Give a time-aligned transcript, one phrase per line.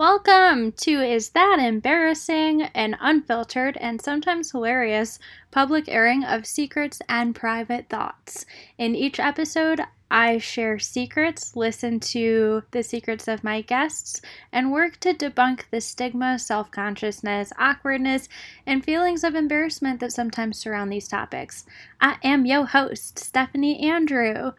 [0.00, 2.62] Welcome to Is That Embarrassing?
[2.74, 5.18] An unfiltered and sometimes hilarious
[5.50, 8.46] public airing of secrets and private thoughts.
[8.78, 14.98] In each episode, I share secrets, listen to the secrets of my guests, and work
[15.00, 18.26] to debunk the stigma, self consciousness, awkwardness,
[18.64, 21.66] and feelings of embarrassment that sometimes surround these topics.
[22.00, 24.52] I am your host, Stephanie Andrew.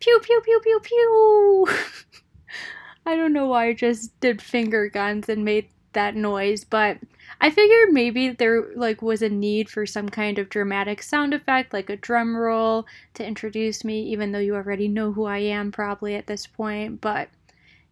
[0.00, 1.68] Pew, pew, pew, pew, pew.
[3.06, 6.98] I don't know why I just did finger guns and made that noise, but
[7.40, 11.72] I figured maybe there like was a need for some kind of dramatic sound effect
[11.72, 15.72] like a drum roll to introduce me even though you already know who I am
[15.72, 17.28] probably at this point, but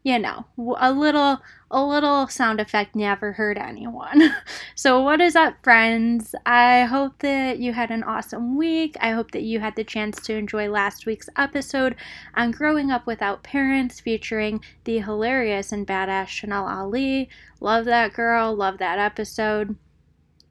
[0.05, 0.45] you know,
[0.77, 4.35] a little a little sound effect never hurt anyone.
[4.75, 6.35] so what is up friends?
[6.45, 8.97] I hope that you had an awesome week.
[9.01, 11.97] I hope that you had the chance to enjoy last week's episode
[12.37, 17.31] on growing up without parents featuring the hilarious and badass Chanel Ali.
[17.61, 19.75] Love that girl, love that episode.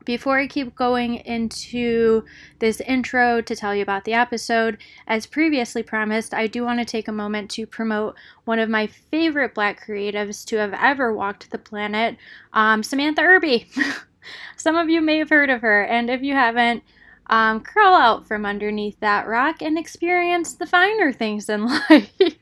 [0.05, 2.25] Before I keep going into
[2.59, 6.85] this intro to tell you about the episode, as previously promised, I do want to
[6.85, 8.15] take a moment to promote
[8.45, 12.17] one of my favorite black creatives to have ever walked the planet,
[12.51, 13.69] um, Samantha Irby.
[14.57, 16.83] Some of you may have heard of her, and if you haven't,
[17.27, 22.37] um, crawl out from underneath that rock and experience the finer things in life.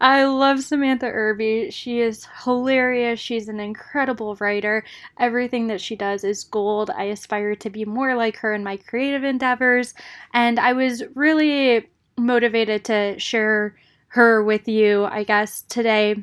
[0.00, 1.70] I love Samantha Irby.
[1.70, 3.20] She is hilarious.
[3.20, 4.84] She's an incredible writer.
[5.18, 6.90] Everything that she does is gold.
[6.90, 9.94] I aspire to be more like her in my creative endeavors.
[10.32, 13.76] And I was really motivated to share
[14.08, 16.16] her with you, I guess, today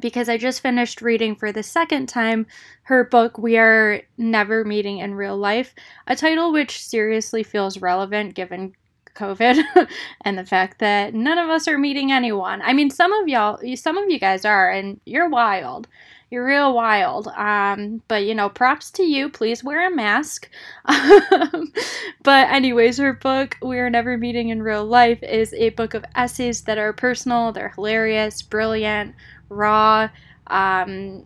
[0.00, 2.46] because I just finished reading for the second time
[2.82, 5.74] her book, We Are Never Meeting in Real Life,
[6.06, 8.74] a title which seriously feels relevant given
[9.14, 9.88] COVID
[10.22, 12.62] and the fact that none of us are meeting anyone.
[12.62, 15.88] I mean, some of y'all, some of you guys are, and you're wild.
[16.30, 17.28] You're real wild.
[17.28, 19.28] Um, but you know, props to you.
[19.28, 20.50] Please wear a mask.
[20.84, 26.62] but, anyways, her book, We're Never Meeting in Real Life, is a book of essays
[26.62, 29.14] that are personal, they're hilarious, brilliant,
[29.48, 30.08] raw.
[30.48, 31.24] Um,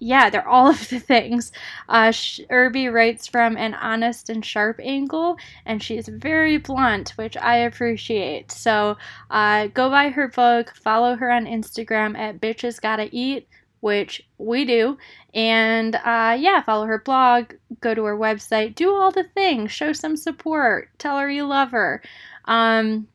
[0.00, 1.52] yeah, they're all of the things.
[1.88, 2.12] Uh,
[2.48, 8.50] Irby writes from an honest and sharp angle, and she's very blunt, which I appreciate.
[8.50, 8.96] So
[9.30, 13.46] uh, go buy her book, follow her on Instagram at Bitches Gotta Eat,
[13.80, 14.98] which we do,
[15.32, 19.92] and uh, yeah, follow her blog, go to her website, do all the things, show
[19.92, 22.02] some support, tell her you love her.
[22.46, 23.08] Um,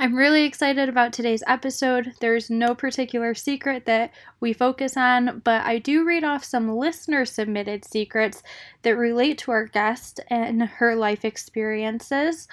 [0.00, 2.14] I'm really excited about today's episode.
[2.20, 7.26] There's no particular secret that we focus on, but I do read off some listener
[7.26, 8.42] submitted secrets
[8.80, 12.48] that relate to our guest and her life experiences.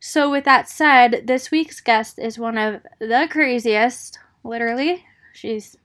[0.00, 5.76] So, with that said, this week's guest is one of the craziest, literally, she's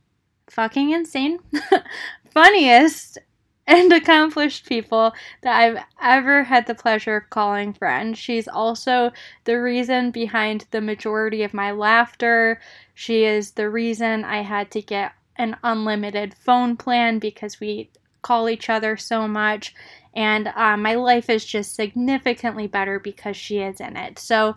[0.49, 1.39] fucking insane,
[2.33, 3.17] funniest,
[3.67, 8.17] and accomplished people that I've ever had the pleasure of calling friend.
[8.17, 9.11] She's also
[9.43, 12.61] the reason behind the majority of my laughter.
[12.93, 17.91] She is the reason I had to get an unlimited phone plan because we
[18.21, 19.75] call each other so much.
[20.15, 24.17] And uh, my life is just significantly better because she is in it.
[24.17, 24.55] So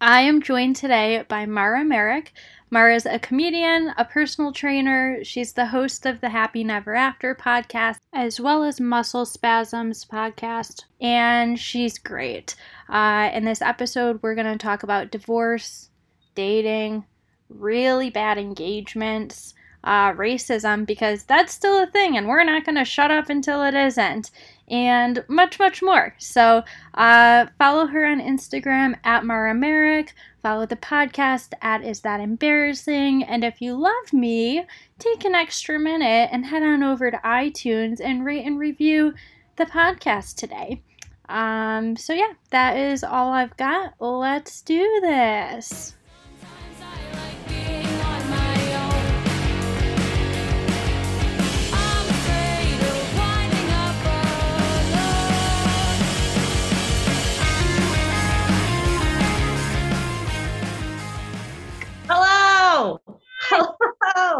[0.00, 2.32] I am joined today by Mara Merrick.
[2.72, 5.24] Mara's a comedian, a personal trainer.
[5.24, 10.84] She's the host of the Happy Never After podcast, as well as Muscle Spasms podcast,
[11.00, 12.54] and she's great.
[12.88, 15.88] Uh, in this episode, we're going to talk about divorce,
[16.36, 17.04] dating,
[17.48, 22.84] really bad engagements, uh, racism, because that's still a thing, and we're not going to
[22.84, 24.30] shut up until it isn't
[24.68, 26.14] and much, much more.
[26.18, 26.62] So
[26.94, 30.14] uh, follow her on Instagram at Mara Merrick.
[30.42, 33.22] Follow the podcast at Is That Embarrassing?
[33.24, 34.64] And if you love me,
[34.98, 39.12] take an extra minute and head on over to iTunes and rate and review
[39.56, 40.82] the podcast today.
[41.28, 43.94] Um, so, yeah, that is all I've got.
[44.00, 45.94] Let's do this.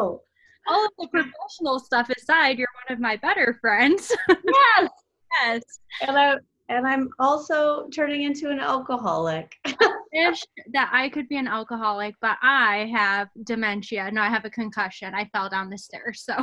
[0.01, 0.23] Hello.
[0.69, 4.15] All of the professional stuff aside, you're one of my better friends.
[4.29, 4.91] yes.
[5.43, 5.63] yes.
[6.07, 6.37] And I
[6.69, 9.57] and I'm also turning into an alcoholic.
[10.13, 10.43] wish
[10.73, 14.11] that I could be an alcoholic, but I have dementia.
[14.13, 15.13] No, I have a concussion.
[15.15, 16.23] I fell down the stairs.
[16.25, 16.37] So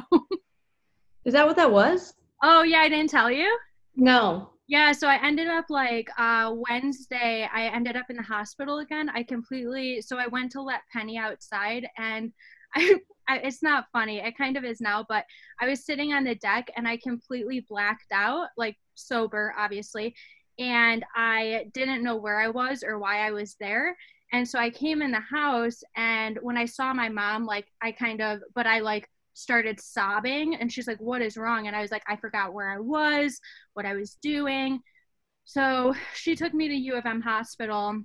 [1.25, 2.13] Is that what that was?
[2.43, 3.57] Oh yeah, I didn't tell you?
[3.95, 4.51] No.
[4.69, 9.09] Yeah, so I ended up like uh, Wednesday, I ended up in the hospital again.
[9.09, 12.33] I completely, so I went to let Penny outside and
[12.75, 14.19] I, I, it's not funny.
[14.19, 15.25] It kind of is now, but
[15.59, 20.15] I was sitting on the deck and I completely blacked out, like sober, obviously,
[20.59, 23.95] and I didn't know where I was or why I was there.
[24.33, 27.93] And so I came in the house, and when I saw my mom, like I
[27.93, 31.81] kind of, but I like started sobbing, and she's like, "What is wrong?" And I
[31.81, 33.39] was like, "I forgot where I was,
[33.73, 34.81] what I was doing."
[35.45, 38.01] So she took me to U of M hospital,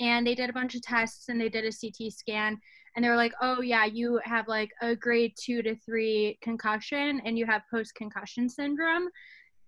[0.00, 2.58] and they did a bunch of tests, and they did a CT scan,
[2.96, 7.20] and they were like, "Oh yeah, you have like a grade two to three concussion,
[7.24, 9.08] and you have post concussion syndrome."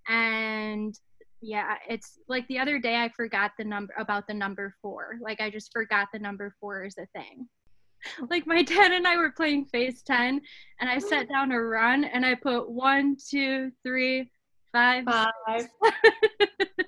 [0.08, 0.98] And
[1.40, 5.18] yeah, it's like the other day I forgot the number about the number four.
[5.20, 7.48] Like I just forgot the number four is a thing.
[8.30, 10.40] Like my dad and I were playing Phase 10
[10.80, 14.30] and I set down a run and I put one, two, three,
[14.72, 15.04] five.
[15.04, 15.68] Five.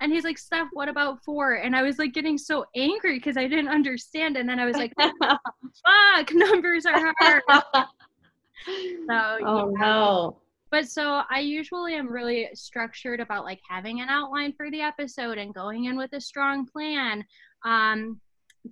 [0.00, 1.54] and he's like, Steph, what about four?
[1.54, 4.36] And I was like getting so angry because I didn't understand.
[4.36, 4.92] And then I was like,
[5.22, 7.42] fuck, numbers are hard.
[7.50, 7.86] so,
[9.10, 9.86] oh yeah.
[9.86, 10.36] no
[10.70, 15.38] but so I usually am really structured about like having an outline for the episode
[15.38, 17.24] and going in with a strong plan.
[17.64, 18.20] Um,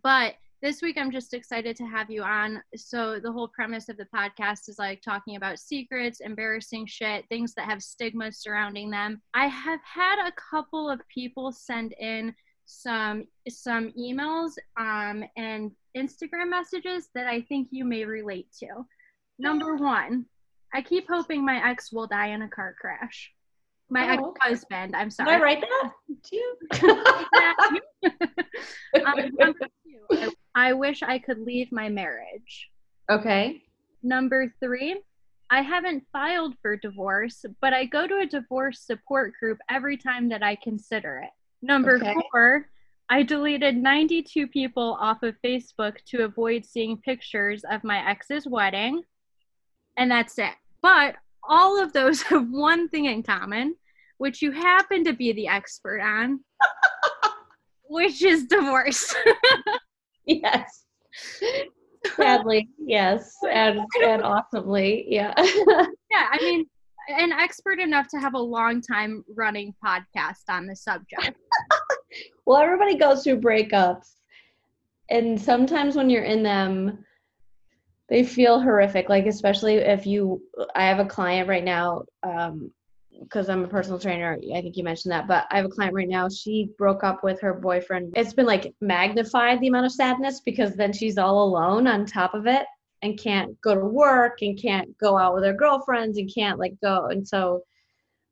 [0.02, 2.62] but this week I'm just excited to have you on.
[2.74, 7.52] So the whole premise of the podcast is like talking about secrets, embarrassing shit, things
[7.54, 9.20] that have stigma surrounding them.
[9.34, 12.34] I have had a couple of people send in
[12.64, 18.86] some some emails um, and Instagram messages that I think you may relate to.
[19.38, 20.24] Number one,
[20.72, 23.30] I keep hoping my ex will die in a car crash.
[23.90, 24.96] My oh, ex-husband.
[24.96, 25.30] I'm sorry.
[25.30, 25.92] Did I write that
[26.24, 26.54] too?
[29.04, 29.20] um,
[30.10, 30.32] I
[30.72, 32.70] wish I could leave my marriage.
[33.10, 33.62] Okay.
[34.02, 35.00] Number three,
[35.50, 40.28] I haven't filed for divorce, but I go to a divorce support group every time
[40.30, 41.30] that I consider it.
[41.62, 42.14] Number okay.
[42.30, 42.68] four,
[43.08, 49.02] I deleted 92 people off of Facebook to avoid seeing pictures of my ex's wedding.
[49.96, 50.54] And that's it.
[50.82, 51.16] But
[51.48, 53.76] all of those have one thing in common,
[54.18, 56.40] which you happen to be the expert on,
[57.88, 59.14] which is divorce.
[60.42, 60.84] yes.
[62.16, 63.34] Sadly, yes.
[63.50, 65.32] And, and awesomely, yeah.
[65.38, 66.66] yeah, I mean,
[67.08, 71.36] an expert enough to have a long time running podcast on the subject.
[72.46, 74.12] well, everybody goes through breakups.
[75.10, 77.04] And sometimes when you're in them,
[78.08, 80.42] they feel horrific like especially if you
[80.74, 82.70] i have a client right now um
[83.22, 85.94] because i'm a personal trainer i think you mentioned that but i have a client
[85.94, 89.92] right now she broke up with her boyfriend it's been like magnified the amount of
[89.92, 92.66] sadness because then she's all alone on top of it
[93.02, 96.74] and can't go to work and can't go out with her girlfriends and can't like
[96.82, 97.62] go and so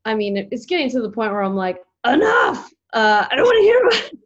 [0.05, 3.57] i mean it's getting to the point where i'm like enough uh i don't want
[3.57, 4.19] to hear about it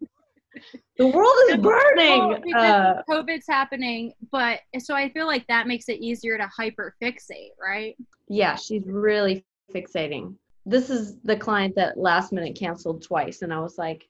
[0.98, 2.54] the world is burning.
[2.54, 7.50] uh, COVID's happening, but so I feel like that makes it easier to hyper fixate,
[7.60, 7.96] right?
[8.28, 9.44] Yeah, she's really
[9.74, 10.36] fixating.
[10.66, 14.08] This is the client that last minute canceled twice, and I was like,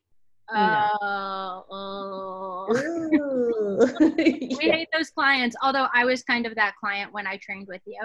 [0.53, 0.91] no.
[1.71, 2.67] oh,
[4.17, 4.73] we yeah.
[4.73, 5.57] hate those clients.
[5.63, 8.01] Although I was kind of that client when I trained with you.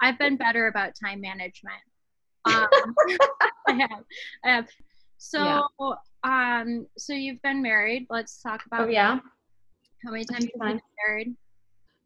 [0.00, 1.80] I've been better about time management.
[2.46, 2.66] Um,
[3.68, 4.04] I have.
[4.44, 4.68] I have.
[5.18, 5.92] So, yeah.
[6.24, 8.06] um, so you've been married.
[8.10, 8.82] Let's talk about.
[8.82, 9.20] Oh yeah.
[10.04, 11.34] How many times have you been married?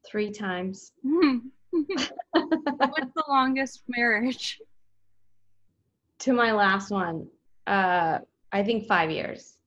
[0.06, 0.92] Three times.
[1.02, 4.60] What's the longest marriage?
[6.20, 7.28] To my last one,
[7.66, 8.18] uh,
[8.52, 9.58] I think five years.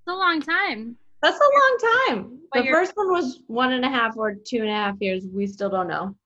[0.00, 0.96] It's a long time.
[1.22, 1.78] That's a long
[2.08, 2.38] time.
[2.52, 5.26] But the first one was one and a half or two and a half years.
[5.32, 6.14] We still don't know.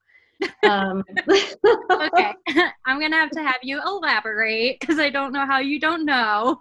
[0.68, 2.34] Um, okay,
[2.86, 6.60] I'm gonna have to have you elaborate because I don't know how you don't know.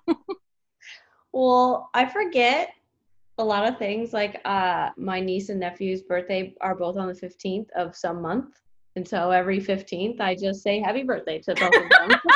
[1.33, 2.73] well, I forget
[3.39, 4.13] a lot of things.
[4.13, 8.61] Like uh, my niece and nephew's birthday are both on the 15th of some month,
[8.95, 12.19] and so every 15th I just say happy birthday to both of them.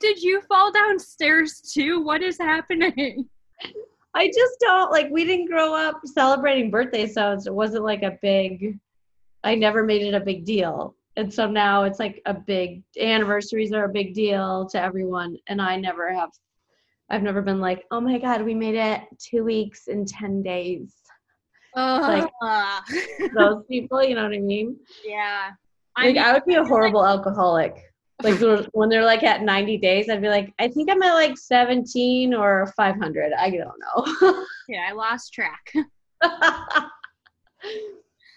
[0.00, 2.02] Did you fall downstairs too?
[2.02, 3.28] What is happening?
[4.14, 8.18] I just don't like we didn't grow up celebrating birthdays, so it wasn't like a
[8.22, 8.78] big
[9.44, 10.96] I never made it a big deal.
[11.16, 15.62] And so now it's like a big anniversaries are a big deal to everyone and
[15.62, 16.30] I never have
[17.08, 20.94] I've never been like, "Oh my god, we made it 2 weeks in 10 days."
[21.76, 24.76] Uh, like those people, you know what I mean?
[25.04, 25.50] Yeah.
[25.94, 27.92] I like mean, I would be a horrible like, alcoholic.
[28.22, 28.40] Like
[28.72, 32.32] when they're like at 90 days i'd be like i think i'm at like 17
[32.32, 34.46] or 500 i don't know.
[34.68, 35.72] Yeah i lost track.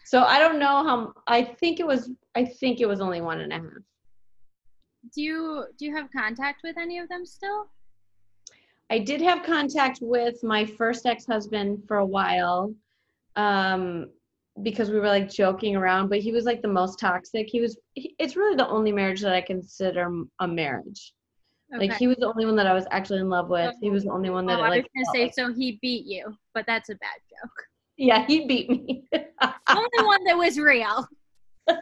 [0.06, 3.40] So i don't know how i think it was i think it was only one
[3.42, 3.84] and a half.
[5.14, 7.68] Do you do you have contact with any of them still?
[8.90, 12.74] I did have contact with my first ex-husband for a while
[13.36, 14.10] um,
[14.64, 17.48] because we were like joking around, but he was like the most toxic.
[17.50, 21.14] He was, he, it's really the only marriage that I consider a marriage.
[21.72, 23.76] Like he was the only one that I was actually in love with.
[23.80, 24.84] He was the only one that oh, I, like.
[24.84, 27.64] was gonna say like- so he beat you, but that's a bad joke.
[27.98, 29.04] yeah, he beat me.
[29.70, 31.08] Only one that was real.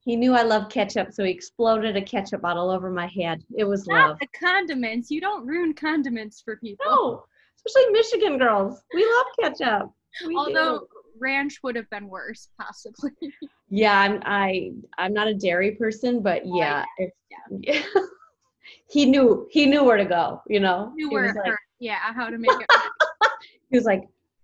[0.00, 3.42] he knew I loved ketchup, so he exploded a ketchup bottle over my head.
[3.56, 4.18] It was Not love.
[4.20, 5.10] the condiments.
[5.10, 6.84] You don't ruin condiments for people.
[6.84, 7.24] No,
[7.66, 8.82] especially Michigan girls.
[8.94, 9.90] We love ketchup.
[10.26, 10.86] We Although do.
[11.18, 13.10] ranch would have been worse, possibly.
[13.70, 17.10] yeah, I'm I I'm not a dairy person, but yeah, if,
[17.60, 17.82] yeah.
[18.88, 20.42] he knew he knew where to go.
[20.48, 21.58] You know, you He were was like, hurt.
[21.78, 22.66] Yeah, how to make it.
[23.70, 24.02] he was like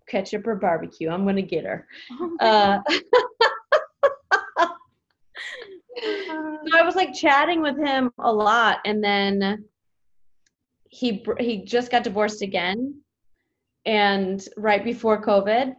[0.08, 1.10] ketchup or barbecue.
[1.10, 1.86] I'm gonna get her.
[2.12, 2.80] Oh Uh,
[5.98, 9.64] so I was like chatting with him a lot, and then
[10.88, 13.00] he he just got divorced again,
[13.86, 15.74] and right before COVID,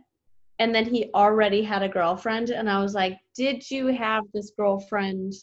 [0.60, 4.52] and then he already had a girlfriend, and I was like, "Did you have this
[4.58, 5.34] girlfriend?"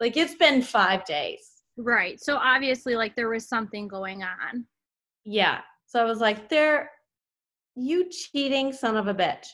[0.00, 1.46] Like it's been five days.
[1.76, 2.18] right.
[2.20, 4.66] So obviously, like there was something going on.
[5.24, 5.60] Yeah.
[5.86, 6.90] So I was like, there,
[7.74, 9.46] you cheating son of a bitch.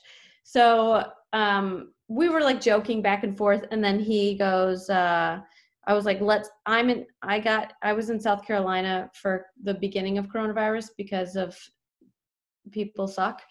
[0.44, 3.64] So um, we were like joking back and forth.
[3.70, 5.40] And then he goes, uh,
[5.86, 9.74] I was like, let's, I'm in, I got, I was in South Carolina for the
[9.74, 11.56] beginning of coronavirus because of
[12.72, 13.42] people suck.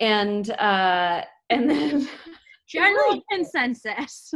[0.00, 2.08] And, uh, and then,
[2.68, 4.34] General consensus.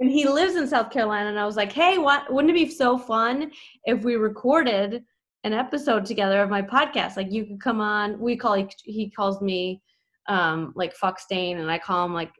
[0.00, 1.28] and he lives in South Carolina.
[1.28, 3.50] And I was like, hey, what, wouldn't it be so fun
[3.84, 5.04] if we recorded
[5.44, 7.16] an episode together of my podcast?
[7.16, 8.18] Like you could come on.
[8.18, 9.82] We call each, he calls me
[10.28, 12.30] um like fuck stain, and I call him like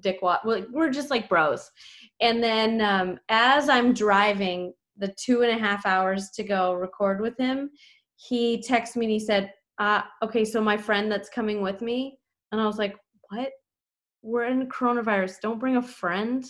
[0.00, 0.44] Dick Wat.
[0.44, 1.70] Well, we're just like bros.
[2.20, 7.20] And then um, as I'm driving the two and a half hours to go record
[7.20, 7.70] with him,
[8.20, 12.18] he texted me and he said, uh, "Okay, so my friend that's coming with me,"
[12.52, 12.96] and I was like,
[13.30, 13.50] "What?
[14.22, 15.40] We're in coronavirus.
[15.40, 16.44] Don't bring a friend."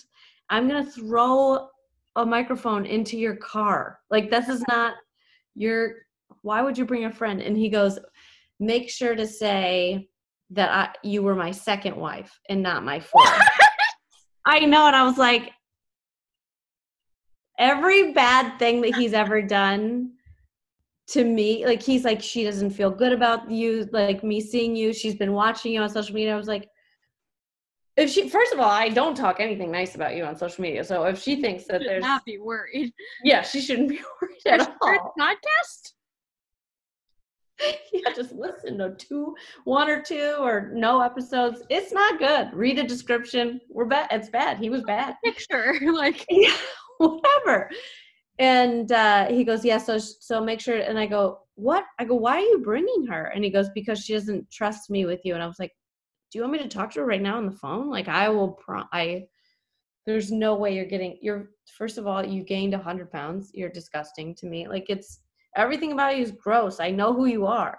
[0.50, 1.68] I'm gonna throw
[2.16, 4.00] a microphone into your car.
[4.10, 4.94] Like this is not
[5.54, 5.94] your
[6.42, 7.40] why would you bring a friend?
[7.40, 7.98] And he goes,
[8.58, 10.08] make sure to say
[10.50, 13.30] that I you were my second wife and not my fourth.
[14.44, 15.52] I know, and I was like,
[17.58, 20.12] every bad thing that he's ever done
[21.10, 24.92] to me, like he's like, she doesn't feel good about you, like me seeing you.
[24.92, 26.32] She's been watching you on social media.
[26.34, 26.68] I was like,
[27.96, 30.84] if she first of all, I don't talk anything nice about you on social media.
[30.84, 32.92] So if she thinks that Should there's not be worried.
[33.24, 35.14] yeah, she shouldn't be worried at First all.
[35.18, 35.92] podcast.
[37.92, 41.62] yeah, just listen to two, one or two, or no episodes.
[41.68, 42.54] It's not good.
[42.54, 43.60] Read a description.
[43.68, 44.08] We're bad.
[44.10, 44.58] It's bad.
[44.58, 45.16] He was bad.
[45.24, 46.54] Picture like yeah,
[46.98, 47.68] whatever.
[48.40, 49.76] And uh, he goes, yeah.
[49.76, 50.78] So so make sure.
[50.78, 51.84] And I go, what?
[51.98, 53.26] I go, why are you bringing her?
[53.26, 55.34] And he goes, because she doesn't trust me with you.
[55.34, 55.72] And I was like,
[56.32, 57.90] do you want me to talk to her right now on the phone?
[57.90, 58.52] Like I will.
[58.52, 59.26] Pro- I.
[60.06, 61.18] There's no way you're getting.
[61.20, 63.50] You're first of all, you gained a hundred pounds.
[63.52, 64.66] You're disgusting to me.
[64.66, 65.20] Like it's
[65.54, 66.80] everything about you is gross.
[66.80, 67.78] I know who you are.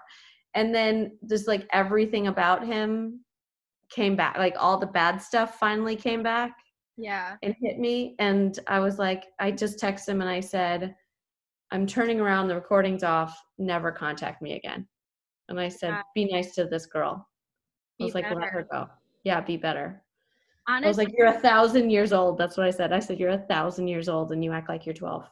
[0.54, 3.24] And then just like everything about him
[3.90, 4.38] came back.
[4.38, 6.54] Like all the bad stuff finally came back
[6.96, 7.36] yeah.
[7.42, 8.14] It hit me.
[8.18, 10.94] And I was like, I just texted him and I said,
[11.70, 14.86] I'm turning around, the recording's off, never contact me again.
[15.48, 16.02] And I said, Yeah.
[16.14, 17.26] be nice to this girl.
[18.00, 18.88] I was like, let her go.
[19.24, 20.02] Yeah, be better.
[20.68, 22.38] Honestly, I was like, you're a thousand years old.
[22.38, 22.92] That's what I said.
[22.92, 25.24] I said, you're a thousand years old and you act like you're 12.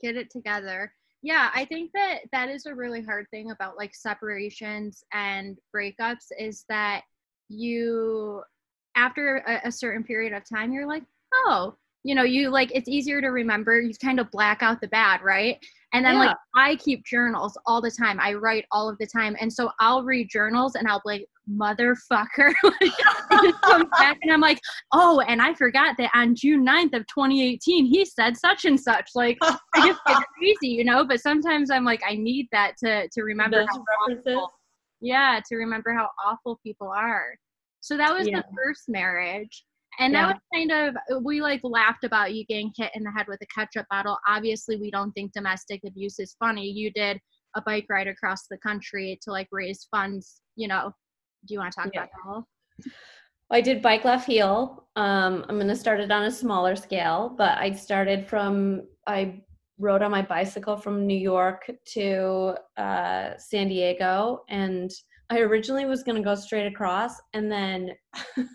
[0.00, 0.92] get it together.
[1.22, 6.26] Yeah, I think that that is a really hard thing about like separations and breakups
[6.38, 7.02] is that
[7.48, 8.42] you
[8.96, 12.88] after a, a certain period of time you're like, "Oh, you know, you like it's
[12.88, 13.80] easier to remember.
[13.80, 15.58] You kind of black out the bad, right?
[15.94, 18.18] And then like I keep journals all the time.
[18.18, 19.36] I write all of the time.
[19.40, 22.52] And so I'll read journals and I'll be like, motherfucker.
[22.64, 24.58] like, it just comes back and I'm like,
[24.92, 29.10] oh, and I forgot that on June 9th of 2018, he said such and such.
[29.14, 33.08] Like I just get crazy, you know, but sometimes I'm like, I need that to
[33.08, 34.52] to remember how awful,
[35.00, 37.36] yeah, to remember how awful people are.
[37.84, 38.38] So that was Yeah.
[38.40, 39.66] the first marriage.
[39.98, 40.28] And Yeah.
[40.28, 43.42] that was kind of we like laughed about you getting hit in the head with
[43.42, 44.18] a ketchup bottle.
[44.26, 46.66] Obviously, we don't think domestic abuse is funny.
[46.66, 47.20] You did
[47.54, 50.40] a bike ride across the country to like raise funds.
[50.56, 50.92] You know,
[51.44, 52.04] do you want to talk Yeah.
[52.04, 52.28] about that?
[52.28, 52.48] all?
[53.50, 54.88] I did bike left heel.
[54.96, 59.44] Um, I'm gonna start it on a smaller scale, but I started from I
[59.78, 64.90] rode on my bicycle from New York to uh, San Diego, and
[65.34, 67.90] I originally was gonna go straight across, and then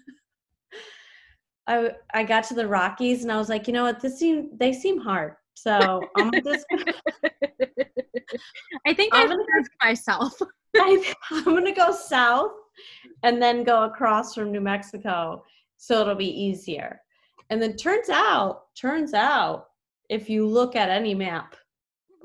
[1.67, 4.51] I I got to the Rockies, and I was like, you know what, this seem
[4.57, 6.65] they seem hard, so I'm just
[8.87, 10.41] I think I'm gonna- served myself.
[10.77, 12.51] I, I'm gonna go south
[13.23, 15.43] and then go across from New Mexico,
[15.77, 17.01] so it'll be easier.
[17.49, 19.65] And then turns out, turns out,
[20.09, 21.55] if you look at any map,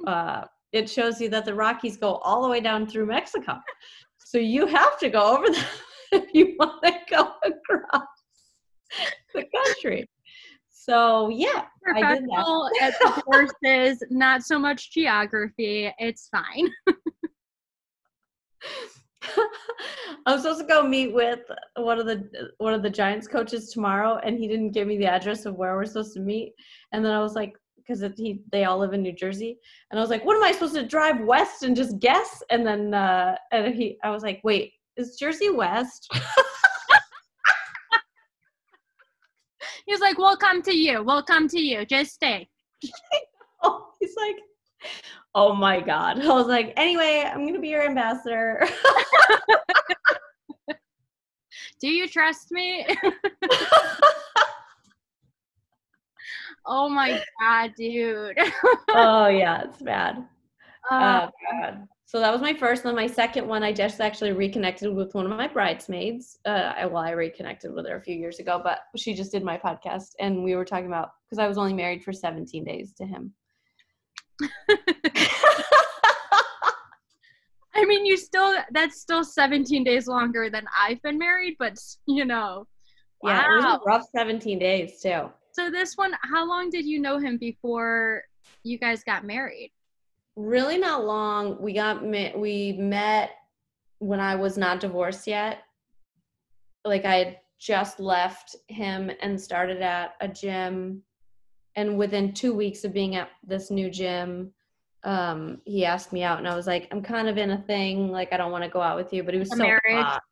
[0.06, 3.58] uh, it shows you that the Rockies go all the way down through Mexico.
[4.24, 5.64] So you have to go over them
[6.12, 8.06] if you want to go across
[9.34, 10.08] the country.
[10.70, 11.64] So yeah,
[11.94, 15.90] I did Professional at the horses, not so much geography.
[15.98, 16.68] It's fine.
[20.26, 21.40] I'm supposed to go meet with
[21.76, 22.28] one of the
[22.58, 25.74] one of the Giants coaches tomorrow, and he didn't give me the address of where
[25.74, 26.52] we're supposed to meet.
[26.92, 27.54] And then I was like,
[27.86, 29.58] because he they all live in New Jersey,
[29.90, 32.42] and I was like, what am I supposed to drive west and just guess?
[32.50, 36.08] And then uh, and he, I was like, wait, is Jersey west?
[39.86, 41.02] He was like, We'll come to you.
[41.02, 41.84] We'll come to you.
[41.84, 42.48] Just stay.
[43.62, 44.36] oh, he's like,
[45.34, 46.20] oh my god.
[46.20, 48.66] I was like, anyway, I'm gonna be your ambassador.
[51.80, 52.86] Do you trust me?
[56.66, 58.38] Oh my god, dude.
[58.90, 60.26] oh yeah, it's bad.
[60.90, 61.88] Uh, Oh god.
[62.06, 62.84] So that was my first.
[62.84, 66.38] Then my second one, I just actually reconnected with one of my bridesmaids.
[66.44, 69.42] Uh, I, well, I reconnected with her a few years ago, but she just did
[69.42, 72.92] my podcast, and we were talking about because I was only married for 17 days
[72.98, 73.32] to him.
[77.76, 82.24] I mean, you still, that's still 17 days longer than I've been married, but you
[82.24, 82.68] know.
[83.24, 85.30] Yeah, it was a rough 17 days too.
[85.54, 88.22] So, this one, how long did you know him before
[88.64, 89.70] you guys got married?
[90.34, 91.62] Really not long.
[91.62, 93.30] We got met, we met
[94.00, 95.58] when I was not divorced yet.
[96.84, 101.02] Like I had just left him and started at a gym
[101.76, 104.52] and within 2 weeks of being at this new gym
[105.04, 108.10] um he asked me out and I was like I'm kind of in a thing
[108.10, 109.80] like I don't want to go out with you but he was A so marriage.
[109.88, 110.22] hot.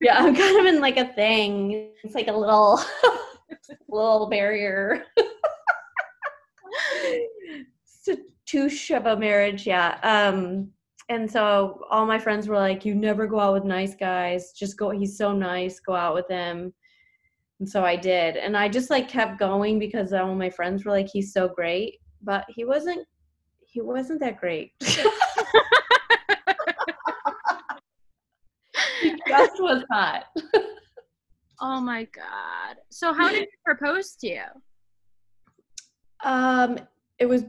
[0.00, 1.90] yeah, I'm kind of in like a thing.
[2.04, 2.80] It's like a little
[3.88, 5.04] little barrier.
[7.02, 8.08] it's
[8.46, 9.98] touche of a marriage, yeah.
[10.02, 10.70] Um,
[11.08, 14.52] and so all my friends were like, "You never go out with nice guys.
[14.52, 14.90] Just go.
[14.90, 15.80] He's so nice.
[15.80, 16.72] Go out with him."
[17.58, 20.92] And so I did, and I just like kept going because all my friends were
[20.92, 23.06] like, "He's so great," but he wasn't.
[23.66, 24.72] He wasn't that great.
[29.00, 30.24] he just was hot.
[31.60, 32.76] Oh my God.
[32.90, 34.42] So, how did he propose to you?
[36.24, 36.78] Um,
[37.18, 37.44] it was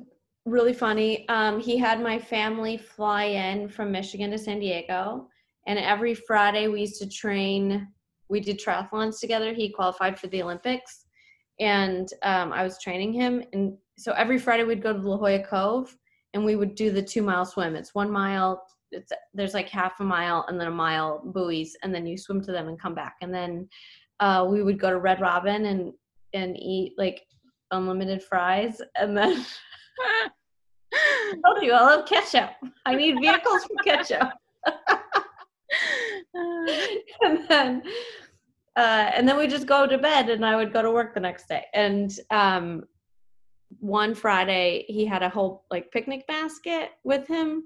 [0.45, 1.27] really funny.
[1.29, 5.27] Um, he had my family fly in from Michigan to San Diego,
[5.67, 7.87] and every Friday we used to train.
[8.29, 9.53] We did triathlons together.
[9.53, 11.05] He qualified for the Olympics,
[11.59, 13.43] and um, I was training him.
[13.53, 15.95] And so every Friday we'd go to La Jolla Cove,
[16.33, 17.75] and we would do the two mile swim.
[17.75, 18.65] It's one mile.
[18.91, 22.41] It's there's like half a mile and then a mile buoys, and then you swim
[22.41, 23.15] to them and come back.
[23.21, 23.69] And then
[24.21, 25.93] uh, we would go to Red Robin and
[26.33, 27.25] and eat like
[27.71, 29.45] unlimited fries, and then
[30.93, 32.51] I told you I love ketchup.
[32.85, 34.31] I need vehicles for ketchup.
[36.33, 37.83] and then
[38.75, 41.19] uh, and then we just go to bed and I would go to work the
[41.19, 41.65] next day.
[41.73, 42.83] And um,
[43.79, 47.63] one Friday he had a whole like picnic basket with him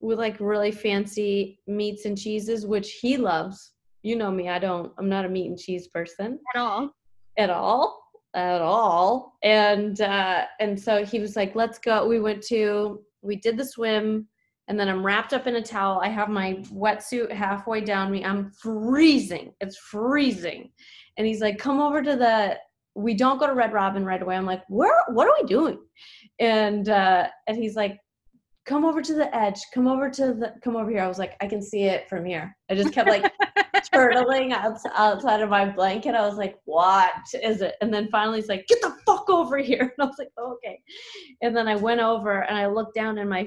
[0.00, 3.72] with like really fancy meats and cheeses, which he loves.
[4.02, 6.38] You know me, I don't I'm not a meat and cheese person.
[6.54, 6.94] At all.
[7.38, 8.02] at all.
[8.34, 9.38] At all.
[9.42, 12.06] And uh and so he was like let's go.
[12.06, 14.26] We went to we did the swim
[14.68, 16.00] and then i'm wrapped up in a towel.
[16.02, 18.24] I have my wetsuit halfway down me.
[18.24, 19.52] I'm freezing.
[19.60, 20.70] It's freezing.
[21.16, 22.56] And he's like come over to the
[22.94, 24.36] we don't go to red robin right away.
[24.36, 25.78] I'm like where what are we doing?
[26.40, 27.98] And uh and he's like
[28.64, 29.60] come over to the edge.
[29.72, 31.02] Come over to the come over here.
[31.02, 32.56] I was like i can see it from here.
[32.70, 33.32] I just kept like
[33.90, 36.14] turtling outside of my blanket.
[36.14, 37.74] I was like, what is it?
[37.80, 39.80] And then finally he's like, get the fuck over here.
[39.98, 40.80] And I was like, oh, okay.
[41.42, 43.46] And then I went over and I looked down and my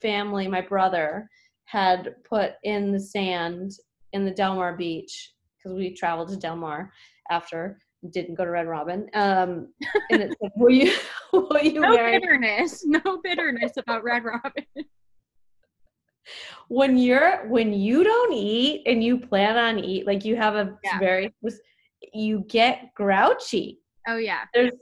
[0.00, 1.28] family, my brother,
[1.66, 3.72] had put in the sand
[4.12, 6.92] in the Del Mar beach because we traveled to Del Mar
[7.30, 7.78] after
[8.10, 9.08] didn't go to Red Robin.
[9.14, 9.68] Um,
[10.10, 10.92] and it's said, will you,
[11.32, 12.84] will you No marry bitterness.
[12.84, 14.64] No bitterness about Red Robin.
[16.68, 20.78] when you're when you don't eat and you plan on eat like you have a
[20.82, 20.98] Yeah.
[20.98, 21.32] very
[22.12, 23.80] you get grouchy.
[24.06, 24.42] Oh, yeah.
[24.52, 24.72] there's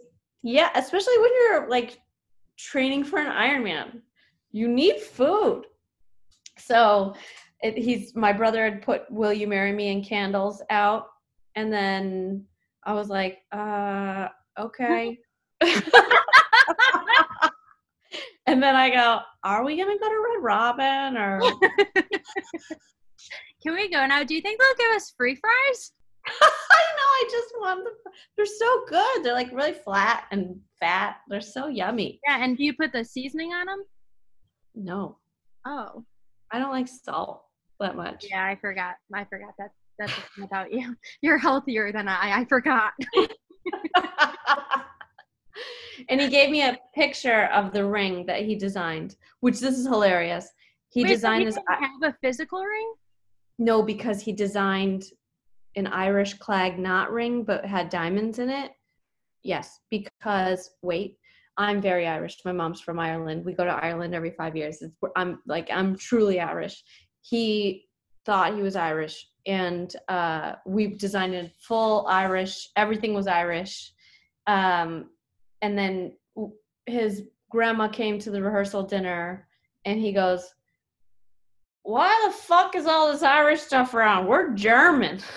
[0.42, 2.00] yeah especially when you're like
[2.56, 4.02] training for an ironman.
[4.50, 5.64] You need food.
[6.58, 7.14] So
[7.62, 9.92] it, he's my brother had put will you marry me?
[9.92, 11.06] and candles out.
[11.54, 12.46] And then
[12.84, 14.28] i was like uh
[14.58, 15.18] okay
[18.46, 21.40] and then I go, Are we gonna go to Red Robin or
[23.62, 24.24] Can we go now?
[24.24, 25.92] Do you think they'll give us free fries?
[26.26, 26.30] I
[26.96, 27.92] know, I just want them.
[28.36, 29.22] They're so good.
[29.24, 31.16] They're like really flat and fat.
[31.28, 32.20] They're so yummy.
[32.26, 33.82] Yeah, and do you put the seasoning on them?
[34.74, 35.18] No,
[35.66, 36.04] Oh,
[36.52, 37.44] I don't like salt
[37.78, 38.26] that much.
[38.28, 38.94] yeah, I forgot.
[39.14, 39.70] I forgot that.
[39.98, 40.96] That's about you.
[41.22, 42.40] You're healthier than I.
[42.40, 42.92] I forgot.
[46.08, 49.86] And he gave me a picture of the ring that he designed, which this is
[49.86, 50.48] hilarious.
[50.90, 51.58] He Wait, so designed he this.
[51.68, 52.94] have a physical ring?
[53.58, 55.04] No, because he designed
[55.76, 58.72] an Irish clag knot ring, but had diamonds in it.
[59.42, 61.16] Yes, because wait,
[61.56, 62.38] I'm very Irish.
[62.44, 63.44] My mom's from Ireland.
[63.44, 64.82] We go to Ireland every five years.
[64.82, 66.82] It's, I'm like I'm truly Irish.
[67.22, 67.88] He
[68.24, 72.70] thought he was Irish, and uh, we designed it full Irish.
[72.76, 73.92] Everything was Irish.
[74.46, 75.10] Um,
[75.62, 76.12] and then
[76.86, 79.48] his grandma came to the rehearsal dinner,
[79.84, 80.52] and he goes,
[81.82, 84.26] "Why the fuck is all this Irish stuff around?
[84.26, 85.20] We're German."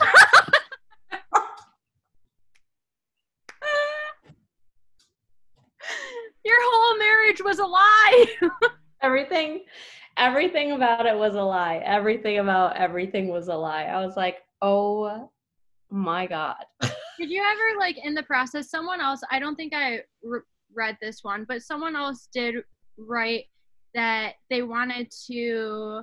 [6.43, 8.25] Your whole marriage was a lie.
[9.01, 9.61] everything
[10.17, 14.37] everything about it was a lie everything about everything was a lie i was like
[14.63, 15.29] oh
[15.91, 16.63] my god
[17.19, 18.69] Did you ever like in the process?
[18.69, 19.21] Someone else.
[19.31, 20.41] I don't think I re-
[20.73, 22.55] read this one, but someone else did
[22.97, 23.45] write
[23.93, 26.01] that they wanted to.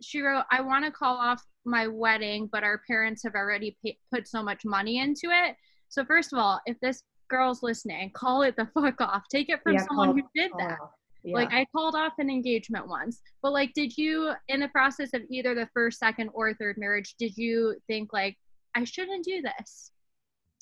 [0.00, 3.98] She wrote, "I want to call off my wedding, but our parents have already pay-
[4.12, 5.56] put so much money into it."
[5.88, 9.24] So first of all, if this girl's listening, call it the fuck off.
[9.30, 10.78] Take it from Yeah, someone call- who did that.
[11.24, 11.34] Yeah.
[11.36, 15.22] Like I called off an engagement once, but like, did you, in the process of
[15.30, 18.36] either the first, second, or third marriage, did you think like,
[18.74, 19.90] I shouldn't do this?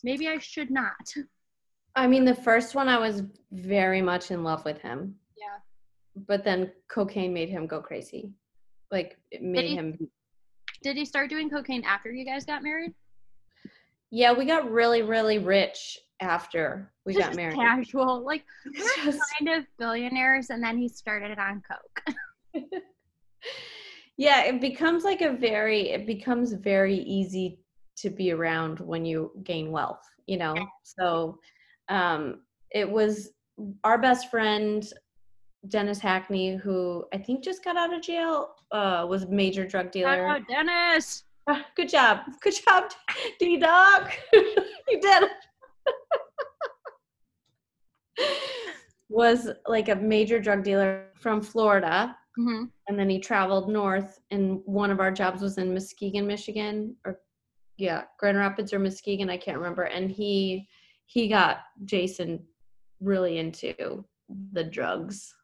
[0.02, 1.06] Maybe I should not.
[1.94, 5.58] i mean the first one i was very much in love with him Yeah.
[6.30, 8.32] but then cocaine made him go crazy
[8.90, 9.98] like it made he- him
[10.82, 12.92] Did he start doing cocaine after you guys got married?
[14.10, 19.58] yeah we got really really rich after we got married Casual, like we're just- kind
[19.58, 22.14] of billionaires, and then he started on coke.
[24.16, 27.58] yeah it becomes like a very it becomes very easy
[27.96, 30.54] to be around when you gain wealth you know?
[30.82, 31.38] So
[31.88, 33.30] um it was
[33.84, 34.90] our best friend
[35.68, 39.90] dennis hackney who i think just got out of jail uh was a major drug
[39.92, 40.36] dealer.
[40.36, 41.24] Oh, Dennis.
[41.48, 42.20] Ah, good job.
[42.40, 42.90] Good job
[43.38, 44.10] d dog.
[44.88, 45.24] You did
[49.08, 52.16] was like a major drug dealer from florida.
[52.36, 56.96] Hmm and then he traveled north and one of our jobs was in muskegon michigan
[57.06, 57.20] or
[57.82, 60.66] yeah grand rapids or muskegon i can't remember and he
[61.06, 62.38] he got jason
[63.02, 64.04] really into
[64.52, 65.34] the drugs.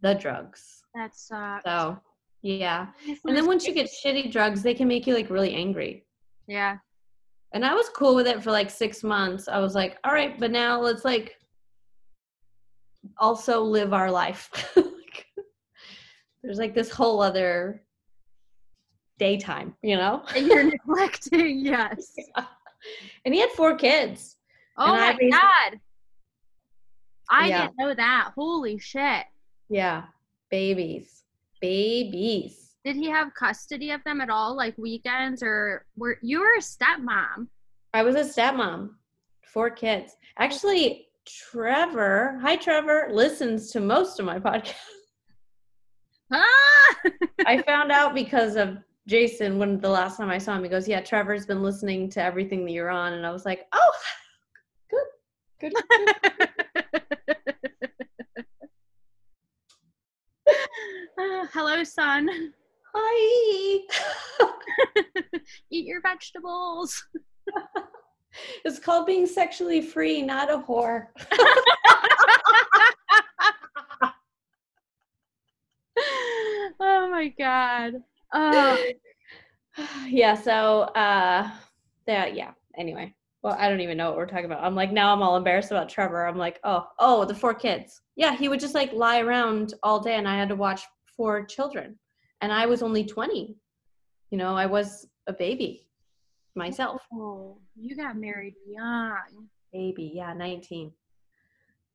[0.00, 0.82] The drugs.
[0.94, 1.64] That sucks.
[1.64, 1.98] so
[2.42, 2.88] yeah.
[3.24, 6.06] And then once you get shitty drugs they can make you like really angry.
[6.48, 6.76] Yeah,
[7.54, 9.48] and i was cool with it for like six months.
[9.48, 11.36] I was like all right but now let's like
[13.18, 14.50] also live our life.
[16.42, 17.84] There's like this whole other
[19.26, 21.58] daytime you know And you're neglecting.
[21.72, 22.14] Yes.
[23.24, 24.36] and he had four kids
[24.76, 25.80] Oh And I my god.
[27.30, 27.60] I Yeah.
[27.62, 28.32] didn't know that.
[28.34, 29.24] Holy shit.
[29.68, 30.04] yeah
[30.50, 31.22] babies
[31.60, 32.54] babies
[32.84, 36.60] Did he have custody of them at all, like weekends, or were you were a
[36.72, 37.46] stepmom?
[37.94, 38.80] i was a stepmom
[39.52, 40.08] four kids
[40.44, 44.74] actually trevor hi trevor listens to most of my podcast
[46.32, 46.94] Ah!
[47.46, 50.62] I found out because of Jason when the last time I saw him.
[50.62, 53.66] He goes, "Yeah, Trevor's been listening to everything that you're on," and I was like,
[53.72, 53.92] "Oh,
[55.60, 55.72] good, good."
[61.18, 62.28] Ah, hello, son.
[62.94, 63.80] Hi.
[65.70, 67.04] Eat your vegetables.
[68.64, 71.06] it's called being sexually free, not a whore.
[76.80, 78.02] oh my god.
[78.32, 78.84] Oh,
[80.06, 80.34] yeah.
[80.34, 81.50] So, uh,
[82.06, 82.52] that yeah.
[82.78, 84.62] Anyway, well, I don't even know what we're talking about.
[84.62, 86.26] I'm like now I'm all embarrassed about Trevor.
[86.26, 88.00] I'm like, oh, oh, the four kids.
[88.16, 90.82] Yeah, he would just like lie around all day, and I had to watch
[91.16, 91.98] four children,
[92.40, 93.56] and I was only 20.
[94.30, 95.86] You know, I was a baby
[96.54, 97.02] myself.
[97.12, 99.48] oh, you got married young.
[99.72, 100.92] Baby, yeah, 19.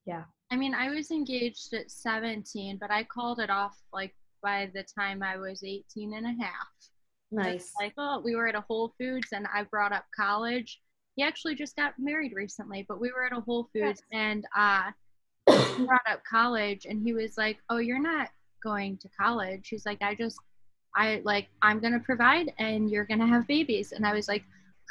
[0.06, 0.24] Yeah.
[0.52, 4.84] I mean, I was engaged at 17, but I called it off like by the
[4.84, 6.68] time I was 18 and a half.
[7.32, 7.72] Nice.
[7.80, 10.80] Like, oh, we were at a Whole Foods and I brought up college.
[11.16, 14.92] He actually just got married recently, but we were at a Whole Foods and uh
[15.48, 18.30] brought up college and he was like, "Oh, you're not
[18.64, 20.38] going to college." He's like, "I just
[20.96, 24.28] I like I'm going to provide and you're going to have babies." And I was
[24.28, 24.44] like,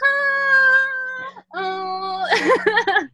[0.04, 2.26] ah, "Oh."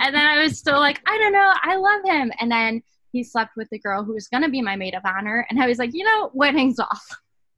[0.00, 1.52] and then I was still like, "I don't know.
[1.62, 4.62] I love him." And then he slept with the girl who was going to be
[4.62, 7.06] my maid of honor and I was like, "You know, wedding's off.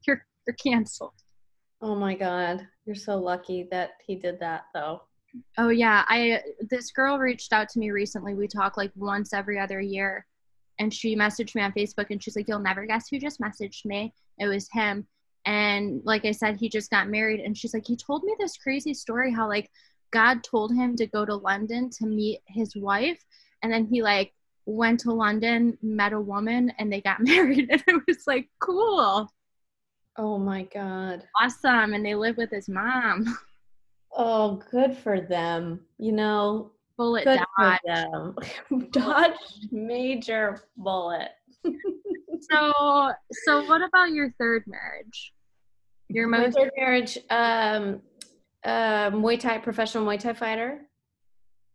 [0.07, 1.15] You're you're canceled."
[1.83, 2.67] Oh my god.
[2.85, 5.03] You're so lucky that he did that though.
[5.59, 8.35] Oh yeah, I this girl reached out to me recently.
[8.35, 10.27] We talk like once every other year,
[10.79, 13.85] and she messaged me on Facebook, and she's like, "You'll never guess who just messaged
[13.85, 15.07] me." It was him,
[15.47, 18.57] and like I said, he just got married, and she's like, he told me this
[18.57, 19.71] crazy story how like
[20.13, 23.25] God told him to go to London to meet his wife,
[23.63, 24.33] and then he like
[24.67, 29.31] went to London, met a woman, and they got married, and it was like cool.
[30.17, 31.25] Oh my god.
[31.41, 33.39] Awesome, and they live with his mom.
[34.13, 35.81] Oh, good for them.
[35.99, 37.79] You know, bullet good dodge.
[37.87, 38.37] for
[38.71, 38.89] them.
[38.91, 39.33] dodge
[39.71, 41.31] major bullet.
[42.51, 43.13] so,
[43.45, 45.33] so what about your third marriage?
[46.09, 48.03] Your most My third marriage, um,
[48.65, 50.83] uh, Muay Thai professional Muay Thai fighter,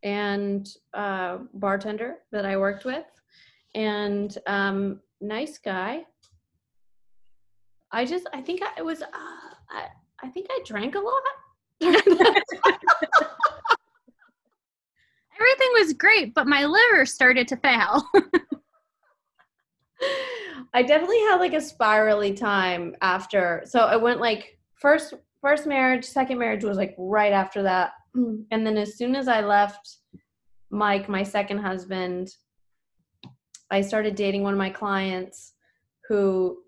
[0.05, 3.05] and uh, bartender that I worked with,
[3.73, 6.05] and um, nice guy.
[7.91, 9.07] I just, I think I was, uh,
[9.69, 9.87] I,
[10.23, 11.21] I think I drank a lot
[15.37, 18.03] Everything was great, but my liver started to fail.
[20.73, 23.63] I definitely had like a spirally time after.
[23.65, 27.91] So I went like first first marriage, second marriage was like right after that.
[28.51, 29.97] And then as soon as I left
[30.69, 32.29] Mike, my second husband,
[33.71, 35.53] I started dating one of my clients
[36.07, 36.59] who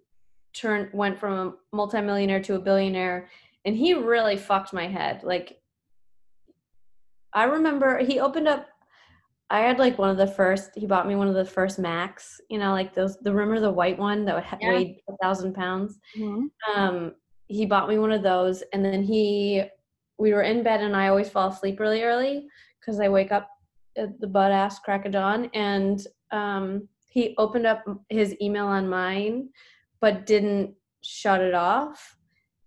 [0.53, 3.29] turned went from a multimillionaire to a billionaire
[3.65, 5.23] and he really fucked my head.
[5.23, 5.59] Like
[7.33, 8.67] I remember he opened up
[9.49, 12.41] I had like one of the first he bought me one of the first Macs,
[12.49, 14.69] you know, like those the remember the white one that yeah.
[14.69, 15.99] weighed a thousand pounds.
[16.17, 16.47] Mm-hmm.
[16.75, 17.13] Um
[17.47, 19.63] he bought me one of those and then he
[20.17, 22.47] we were in bed and I always fall asleep really early
[22.79, 23.49] because I wake up
[23.97, 28.87] at the butt ass crack of dawn and um he opened up his email on
[28.87, 29.49] mine
[30.01, 32.17] but didn't shut it off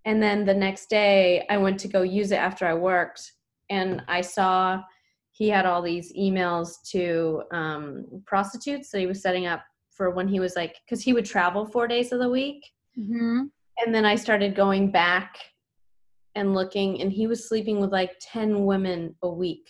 [0.05, 3.33] and then the next day, I went to go use it after I worked,
[3.69, 4.83] and I saw
[5.33, 10.29] he had all these emails to um, prostitutes that he was setting up for when
[10.29, 12.71] he was like, because he would travel four days of the week.
[12.99, 13.45] Mm-hmm.
[13.79, 15.37] And then I started going back
[16.35, 19.69] and looking, and he was sleeping with like 10 women a week.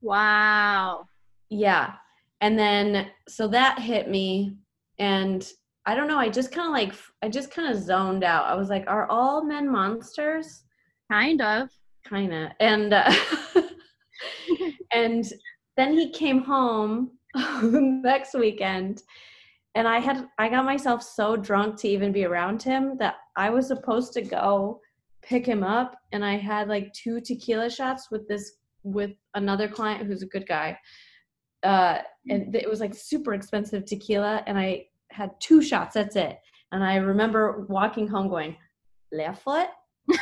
[0.00, 1.06] Wow.
[1.50, 1.94] Yeah.
[2.40, 4.56] And then, so that hit me.
[4.98, 5.46] And
[5.86, 6.18] I don't know.
[6.18, 8.44] I just kind of like, I just kind of zoned out.
[8.44, 10.64] I was like, are all men monsters?
[11.10, 11.70] Kind of.
[12.04, 12.50] Kind of.
[12.60, 13.12] And, uh,
[14.92, 15.24] and
[15.76, 17.12] then he came home
[17.62, 19.02] next weekend
[19.74, 23.50] and I had, I got myself so drunk to even be around him that I
[23.50, 24.80] was supposed to go
[25.28, 25.96] pick him up.
[26.12, 30.46] And I had like two tequila shots with this, with another client who's a good
[30.48, 30.78] guy.
[31.62, 34.42] Uh, and it was like super expensive tequila.
[34.46, 35.94] And I, had two shots.
[35.94, 36.38] That's it.
[36.72, 38.56] And I remember walking home going,
[39.12, 39.68] left foot.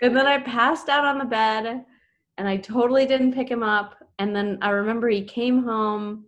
[0.00, 1.84] and then I passed out on the bed
[2.38, 3.96] and I totally didn't pick him up.
[4.18, 6.24] And then I remember he came home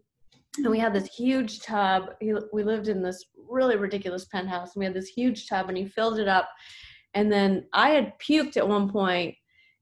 [0.59, 2.11] and we had this huge tub.
[2.21, 5.87] We lived in this really ridiculous penthouse and we had this huge tub and he
[5.87, 6.49] filled it up.
[7.15, 9.35] And then I had puked at one point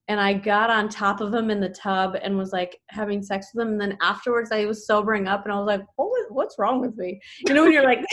[0.09, 3.49] and I got on top of him in the tub and was like having sex
[3.55, 3.73] with him.
[3.73, 6.97] And then afterwards, I was sobering up and I was like, what, what's wrong with
[6.97, 7.21] me?
[7.47, 8.05] You know, when you're like,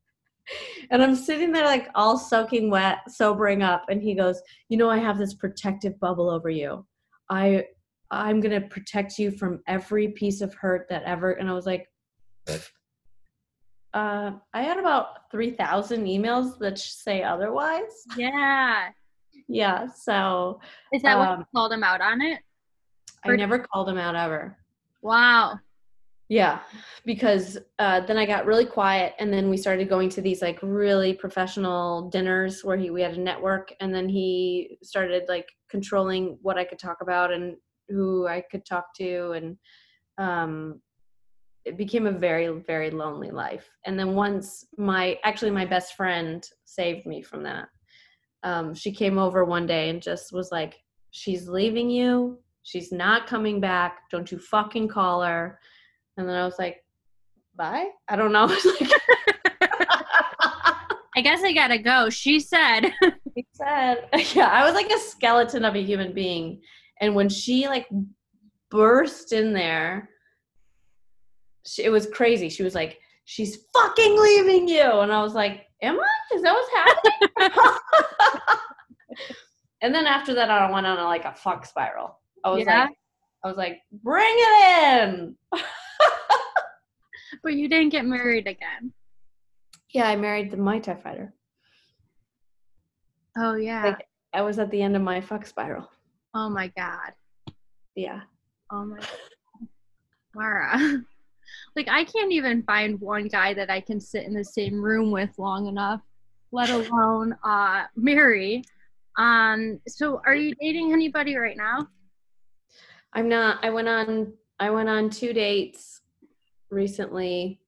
[0.90, 3.84] and I'm sitting there like all soaking wet, sobering up.
[3.88, 6.86] And he goes, you know, I have this protective bubble over you.
[7.28, 7.64] I,
[8.10, 11.32] I'm going to protect you from every piece of hurt that ever.
[11.32, 11.88] And I was like,
[13.94, 18.04] uh, I had about 3,000 emails that say otherwise.
[18.16, 18.88] Yeah
[19.48, 19.86] yeah.
[19.86, 20.60] So
[20.92, 22.40] is that um, what you called him out on it?
[23.24, 24.56] I never called him out ever.
[25.02, 25.58] Wow.
[26.30, 26.60] Yeah,
[27.06, 30.58] because uh, then I got really quiet, and then we started going to these like
[30.60, 36.38] really professional dinners where he we had a network, and then he started like controlling
[36.42, 37.56] what I could talk about and
[37.88, 39.56] who I could talk to, and
[40.18, 40.80] um,
[41.64, 43.68] it became a very very lonely life.
[43.86, 47.68] And then once my actually my best friend saved me from that
[48.42, 50.76] um, she came over one day and just was like,
[51.10, 52.38] She's leaving you.
[52.62, 54.00] She's not coming back.
[54.10, 55.58] Don't you fucking call her.
[56.16, 56.84] And then I was like,
[57.56, 57.88] Bye.
[58.08, 58.46] I don't know.
[61.16, 62.10] I guess I gotta go.
[62.10, 62.92] She said.
[63.34, 66.60] He said, yeah, I was like a skeleton of a human being.
[67.00, 67.86] And when she like
[68.70, 70.10] burst in there,
[71.66, 72.48] she, it was crazy.
[72.48, 74.82] She was like, she's fucking leaving you.
[75.00, 76.34] And I was like, am I?
[76.34, 78.58] Is that what's happening?
[79.82, 82.18] and then after that, I went on a, like a fuck spiral.
[82.44, 82.84] I was Yeah?
[82.84, 82.96] like,
[83.44, 85.36] I was like, bring it in.
[87.42, 88.92] But you didn't get married again.
[89.90, 91.32] Yeah, I married the Muay Thai fighter.
[93.36, 93.84] Oh yeah.
[93.84, 95.88] Like, I was at the end of my fuck spiral.
[96.38, 97.12] Oh my god.
[97.96, 98.20] Yeah.
[98.70, 99.68] Oh my god.
[100.34, 101.02] Mara.
[101.74, 105.10] Like I can't even find one guy that I can sit in the same room
[105.10, 106.02] with long enough,
[106.52, 108.62] let alone uh marry.
[109.16, 111.88] Um so are you dating anybody right now?
[113.14, 113.64] I'm not.
[113.64, 114.34] I went on.
[114.60, 116.02] I went on two dates
[116.70, 117.60] recently.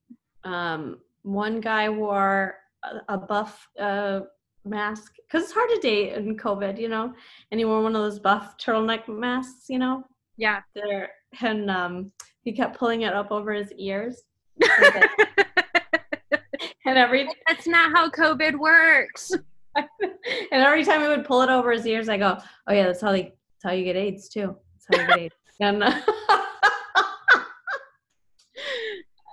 [0.45, 4.21] Um, one guy wore a, a buff uh,
[4.65, 7.13] mask because it's hard to date in COVID, you know.
[7.51, 10.05] And he wore one of those buff turtleneck masks, you know.
[10.37, 10.61] Yeah.
[10.75, 14.23] There and um, he kept pulling it up over his ears.
[16.85, 19.33] and every That's not how COVID works.
[19.77, 19.87] and
[20.53, 23.13] every time he would pull it over his ears, I go, "Oh yeah, that's how
[23.13, 24.57] they, that's how you get AIDS too.
[24.75, 26.01] That's how you get AIDS." And uh,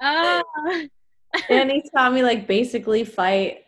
[0.02, 0.44] Oh,
[1.50, 3.60] and he saw me like basically fight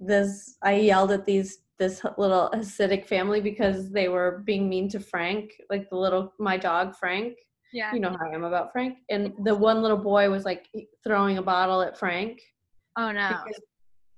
[0.00, 5.00] this i yelled at these this little hasidic family because they were being mean to
[5.00, 7.36] frank like the little my dog frank
[7.72, 7.92] yeah.
[7.92, 10.66] you know how i am about frank and the one little boy was like
[11.04, 12.40] throwing a bottle at frank
[12.98, 13.28] Oh no.
[13.28, 13.60] because,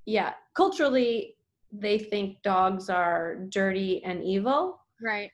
[0.07, 1.35] yeah culturally
[1.73, 5.31] they think dogs are dirty and evil Right.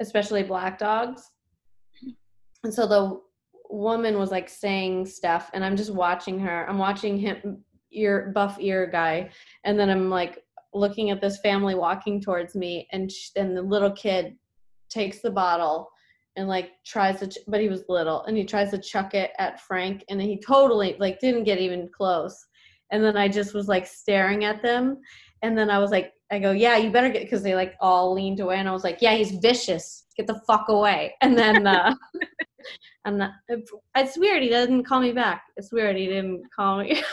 [0.00, 1.30] especially black dogs.
[2.64, 3.20] And so the
[3.70, 6.68] woman was like saying stuff, and I'm just watching her.
[6.68, 9.30] I'm watching him, ear buff ear guy,
[9.64, 10.42] and then I'm like
[10.74, 14.36] looking at this family walking towards me, and sh- and the little kid
[14.88, 15.90] takes the bottle
[16.36, 19.30] and like tries to, ch- but he was little, and he tries to chuck it
[19.38, 22.46] at Frank, and he totally like didn't get even close.
[22.92, 24.98] And then I just was like staring at them,
[25.42, 28.12] and then I was like, I go, yeah, you better get because they like all
[28.12, 30.06] leaned away, and I was like, yeah, he's vicious.
[30.16, 31.14] Get the fuck away.
[31.20, 31.94] And then uh,
[33.04, 33.32] I'm not.
[33.48, 34.42] It's weird.
[34.42, 35.44] He doesn't call me back.
[35.56, 35.96] It's weird.
[35.96, 37.02] He didn't call me.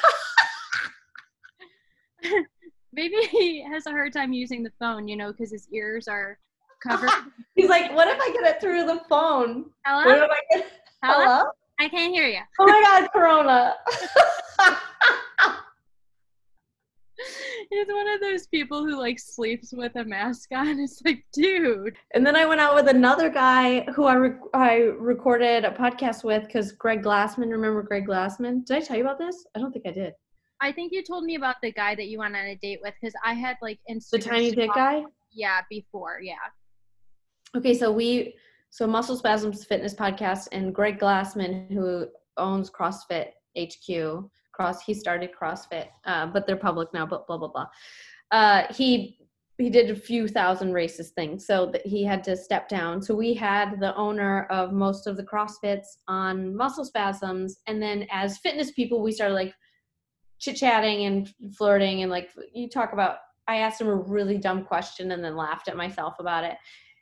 [2.93, 6.37] Maybe he has a hard time using the phone, you know, because his ears are
[6.85, 7.09] covered.
[7.55, 9.65] He's like, what if I get it through the phone?
[9.85, 10.25] What Hello?
[10.25, 10.71] if I get?
[11.03, 11.25] Hello?
[11.25, 11.45] Hello?
[11.79, 12.39] I can't hear you.
[12.59, 13.73] Oh my God, Corona.
[17.69, 20.79] He's one of those people who like sleeps with a mask on.
[20.79, 21.95] It's like, dude.
[22.13, 26.23] and then I went out with another guy who I re- I recorded a podcast
[26.23, 27.49] with because Greg Glassman.
[27.49, 28.65] Remember Greg Glassman?
[28.65, 29.45] Did I tell you about this?
[29.55, 30.13] I don't think I did.
[30.63, 32.93] I think you told me about the guy that you went on a date with
[32.99, 34.11] because I had like Instagram.
[34.11, 35.03] The tiny dick guy.
[35.33, 36.19] Yeah, before.
[36.23, 36.35] Yeah.
[37.55, 38.33] Okay, so we
[38.69, 45.31] so Muscle Spasms Fitness Podcast and Greg Glassman, who owns CrossFit HQ, Cross he started
[45.39, 47.05] CrossFit, uh, but they're public now.
[47.05, 47.67] But blah blah blah.
[48.31, 49.17] Uh, he
[49.57, 53.01] he did a few thousand racist things, so that he had to step down.
[53.01, 58.07] So we had the owner of most of the CrossFits on Muscle Spasms, and then
[58.11, 59.53] as fitness people, we started like
[60.43, 63.17] chit chatting and flirting, and like you talk about.
[63.45, 66.55] I asked him a really dumb question and then laughed at myself about it.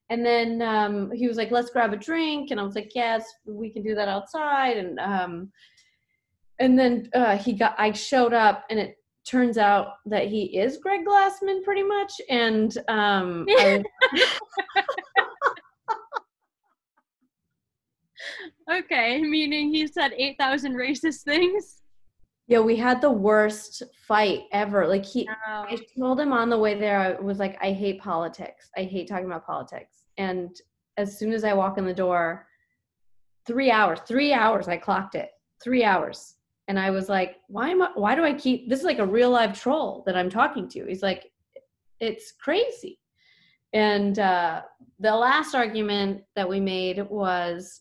[0.09, 3.25] And then um, he was like, "Let's grab a drink," and I was like, "Yes,
[3.45, 5.51] we can do that outside." And um,
[6.59, 7.75] and then uh, he got.
[7.77, 12.13] I showed up, and it turns out that he is Greg Glassman, pretty much.
[12.29, 13.83] And um, I
[18.71, 21.81] Okay, meaning he said 8,000 racist things.
[22.51, 24.85] Yeah, we had the worst fight ever.
[24.85, 25.65] Like he, Oh.
[25.69, 28.69] I told him on the way there, I was like, I hate politics.
[28.75, 30.03] I hate talking about politics.
[30.17, 30.53] And
[30.97, 32.45] as soon as I walk in the door,
[33.47, 35.29] three hours, three hours, I clocked it,
[35.63, 36.35] three hours.
[36.67, 39.05] And I was like, why am I, why do I keep, this is like a
[39.05, 40.85] real live troll that I'm talking to.
[40.85, 41.31] He's like,
[42.01, 42.99] it's crazy.
[43.71, 44.63] And uh,
[44.99, 47.79] the last argument that we made was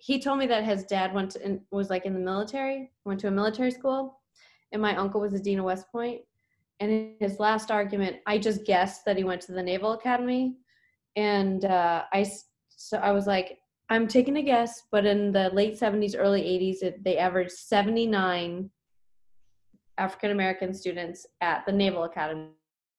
[0.00, 3.20] he told me that his dad went to, in, was like in the military, went
[3.20, 4.20] to a military school,
[4.72, 6.22] and my uncle was a dean of West Point.
[6.80, 10.56] And in his last argument, I just guessed that he went to the Naval Academy,
[11.16, 12.26] and uh, I
[12.68, 13.58] so I was like,
[13.90, 18.70] I'm taking a guess, but in the late 70s, early 80s, it, they averaged 79
[19.98, 22.46] African American students at the Naval Academy.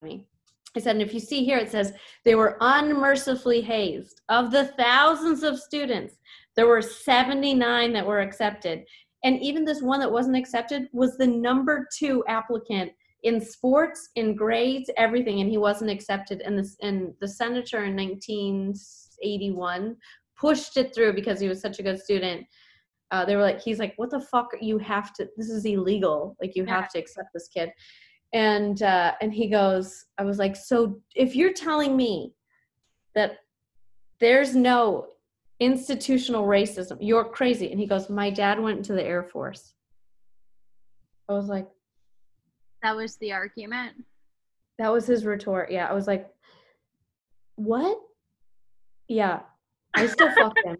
[0.03, 1.93] I said, and if you see here, it says
[2.23, 4.21] they were unmercifully hazed.
[4.29, 6.17] Of the thousands of students,
[6.55, 8.83] there were 79 that were accepted.
[9.23, 12.91] And even this one that wasn't accepted was the number two applicant
[13.23, 16.41] in sports, in grades, everything, and he wasn't accepted.
[16.41, 19.95] And this and the senator in 1981
[20.35, 22.45] pushed it through because he was such a good student.
[23.11, 24.47] Uh, they were like, he's like, what the fuck?
[24.59, 25.29] You have to.
[25.37, 26.35] This is illegal.
[26.41, 27.71] Like you have to accept this kid.
[28.33, 32.33] And uh, and he goes, I was like, so if you're telling me
[33.13, 33.37] that
[34.19, 35.07] there's no
[35.61, 37.71] institutional racism, you're crazy.
[37.71, 39.73] And he goes, my dad went into the Air Force.
[41.29, 41.69] I was like,
[42.81, 43.93] that was the argument.
[44.79, 45.71] That was his retort.
[45.71, 46.27] Yeah, I was like,
[47.55, 47.97] what?
[49.07, 49.41] Yeah,
[49.93, 50.77] I still fuck him,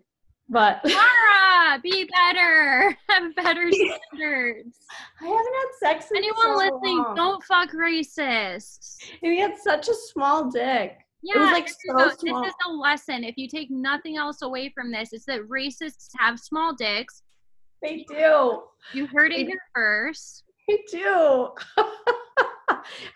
[0.50, 2.98] but Laura, be better.
[3.10, 4.80] Have better standards.
[5.22, 6.10] I haven't had sex.
[6.10, 7.16] In Anyone so listening, long.
[7.16, 8.98] don't fuck racists.
[9.22, 10.98] He had such a small dick.
[11.24, 12.42] Yeah, was, like, this, so is a, small.
[12.44, 13.24] this is a lesson.
[13.24, 17.22] If you take nothing else away from this, it's that racists have small dicks.
[17.82, 18.64] They do.
[18.94, 20.44] You heard it here first.
[20.68, 21.50] They do.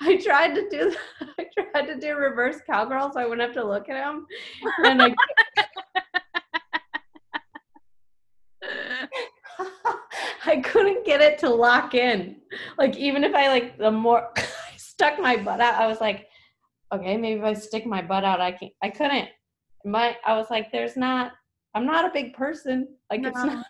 [0.01, 0.95] I tried to do.
[1.39, 4.26] I tried to do reverse cowgirl, so I wouldn't have to look at him.
[4.84, 5.14] And I,
[10.45, 12.38] I couldn't get it to lock in.
[12.78, 16.28] Like even if I like the more I stuck my butt out, I was like,
[16.93, 18.69] okay, maybe if I stick my butt out, I can.
[18.83, 19.29] I couldn't.
[19.83, 21.31] My I was like, there's not.
[21.73, 22.88] I'm not a big person.
[23.11, 23.65] Like it's not.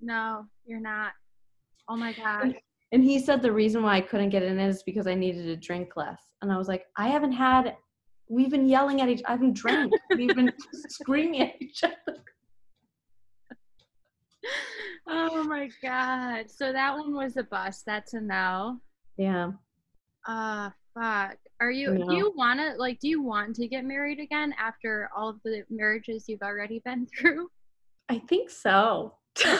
[0.00, 1.12] No, you're not.
[1.88, 2.54] Oh my god.
[2.92, 5.56] And he said the reason why I couldn't get in is because I needed to
[5.56, 6.34] drink less.
[6.42, 7.74] And I was like, I haven't had.
[8.28, 9.22] We've been yelling at each.
[9.26, 9.92] I haven't drank.
[10.16, 10.52] We've been
[10.88, 12.18] screaming at each other.
[15.06, 16.50] Oh my god.
[16.50, 17.84] So that one was a bust.
[17.86, 18.78] That's a no.
[19.16, 19.52] Yeah.
[20.26, 21.36] Uh fuck.
[21.60, 22.08] Are you No.
[22.08, 25.64] do you wanna like do you want to get married again after all of the
[25.70, 27.48] marriages you've already been through?
[28.08, 29.14] I think so.
[29.36, 29.56] the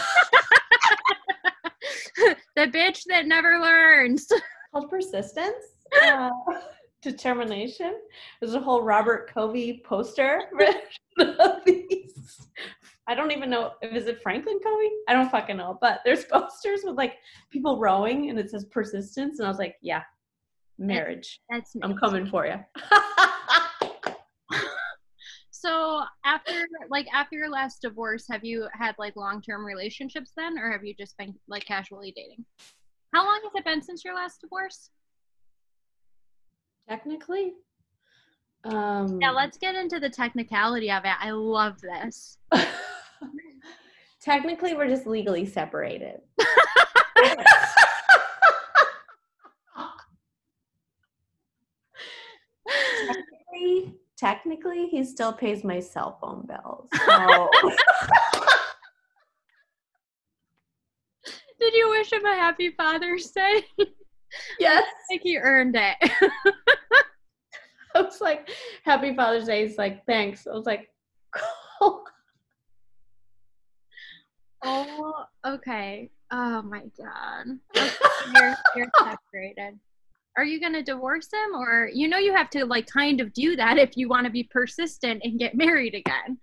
[2.57, 4.27] bitch that never learns.
[4.73, 5.65] called persistence,
[6.05, 6.31] uh,
[7.03, 7.95] determination.
[8.41, 10.43] There's a whole Robert Covey poster.
[13.09, 14.91] I don't even know if is it Franklin Covey.
[15.09, 17.19] I don't fucking know, but there's posters with like
[17.51, 20.03] people rowing, and it says persistence, and I was like, yeah,
[20.87, 21.41] marriage.
[21.51, 21.83] That's me.
[21.85, 22.59] I'm coming for you.
[25.63, 30.59] So after like after your last divorce, have you had like long term relationships then,
[30.59, 32.45] or have you just been like casually dating?
[33.15, 34.91] How long has it been since your last divorce?
[36.89, 37.53] Technically,
[38.65, 41.15] um, Yeah, let's get into the technicality of it.
[41.21, 42.39] I love this.
[44.21, 46.23] Technically, we're just legally separated.
[54.23, 56.89] technically, technically, he still pays my cell phone bills.
[57.03, 57.51] So
[61.61, 63.65] Did you wish him a happy Father's Day?
[64.59, 65.97] yes, I think he earned it.
[67.95, 68.51] I was like,
[68.85, 70.91] "Happy Father's Day." He's like, "Thanks." I was like,
[71.33, 72.03] "Cool."
[74.65, 76.11] oh, okay.
[76.33, 77.59] Oh my god.
[77.77, 77.91] Okay,
[78.35, 79.79] you're, you're separated.
[80.37, 83.55] Are you gonna divorce him, or you know you have to like kind of do
[83.57, 86.39] that if you want to be persistent and get married again?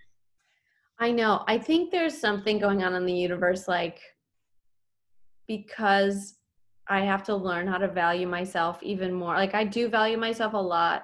[0.99, 1.43] I know.
[1.47, 3.99] I think there's something going on in the universe, like
[5.47, 6.35] because
[6.87, 9.35] I have to learn how to value myself even more.
[9.35, 11.03] Like I do value myself a lot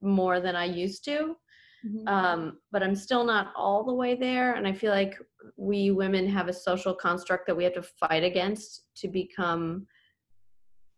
[0.00, 1.36] more than I used to,
[2.06, 4.54] um, but I'm still not all the way there.
[4.54, 5.18] And I feel like
[5.56, 9.86] we women have a social construct that we have to fight against to become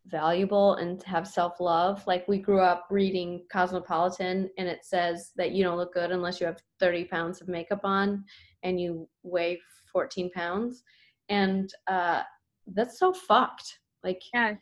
[0.07, 2.07] valuable and to have self love.
[2.07, 6.40] Like we grew up reading Cosmopolitan, and it says that you don't look good unless
[6.40, 8.24] you have 30 pounds of makeup on
[8.62, 9.61] and you weigh
[9.92, 10.82] 14 pounds.
[11.28, 12.22] And uh,
[12.66, 13.78] that's so fucked.
[14.02, 14.55] Like, yeah.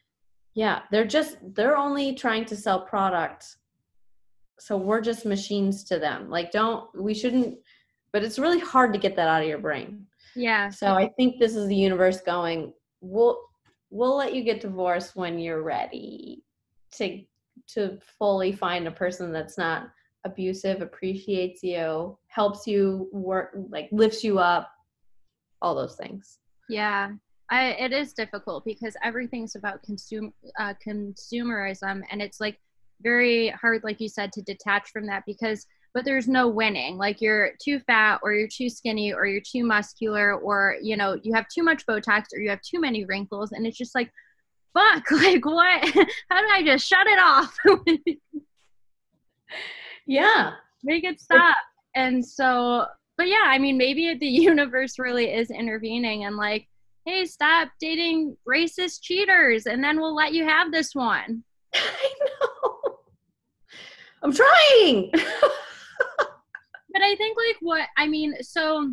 [0.55, 3.47] yeah, they're just, they're only trying to sell product.
[4.61, 6.31] So we're just machines to them.
[6.31, 7.59] Like, don't, we shouldn't,
[8.13, 10.07] but it's really hard to get that out of your brain.
[10.37, 10.69] Yeah.
[10.69, 13.39] So I think this is the universe going, we'll,
[13.93, 16.43] we'll let you get divorced when you're ready
[16.93, 17.23] to,
[17.69, 19.89] to fully find a person that's not
[20.25, 24.71] abusive, appreciates you, helps you work, like lifts you up,
[25.61, 26.39] all those things.
[26.71, 27.11] Yeah,
[27.51, 32.59] I, it is difficult because everything's about consume uh, consumerism, and it's like
[33.03, 35.67] very hard, like you said, to detach from that because.
[35.95, 36.97] But there's no winning.
[36.97, 41.19] Like you're too fat, or you're too skinny, or you're too muscular, or you know
[41.23, 44.11] you have too much Botox, or you have too many wrinkles, and it's just like,
[44.75, 45.85] fuck, like what?
[46.31, 47.57] How do I just shut it off?
[50.07, 50.53] Yeah.
[50.83, 51.57] make it stop.
[51.95, 52.87] And so,
[53.17, 56.67] but yeah, I mean, maybe the universe really is intervening and like,
[57.05, 61.43] hey, stop dating racist cheaters, and then we'll let you have this one.
[61.75, 62.99] I know.
[64.23, 65.11] I'm trying.
[66.93, 68.93] But I think like what I mean, so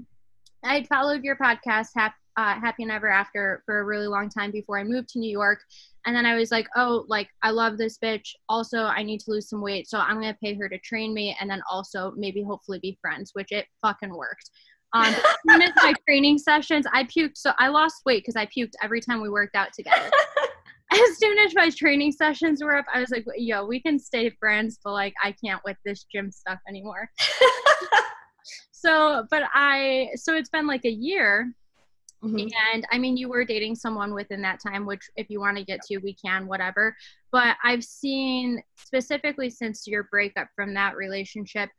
[0.64, 4.52] I followed your podcast, Hap, uh, Happy and Ever After, for a really long time
[4.52, 5.60] before I moved to New York,
[6.06, 8.34] and then I was like, oh, like I love this bitch.
[8.48, 11.36] Also, I need to lose some weight, so I'm gonna pay her to train me,
[11.40, 14.50] and then also maybe hopefully be friends, which it fucking worked.
[14.94, 17.38] Um, as soon as my training sessions, I puked.
[17.38, 20.10] So I lost weight because I puked every time we worked out together.
[20.92, 24.30] as soon as my training sessions were up, I was like, yo, we can stay
[24.32, 27.10] friends, but like, I can't with this gym stuff anymore.
[28.72, 31.54] so, but I, so it's been like a year.
[32.24, 32.48] Mm-hmm.
[32.74, 35.64] And I mean, you were dating someone within that time, which if you want to
[35.64, 36.96] get to, we can, whatever.
[37.32, 41.70] But I've seen specifically since your breakup from that relationship,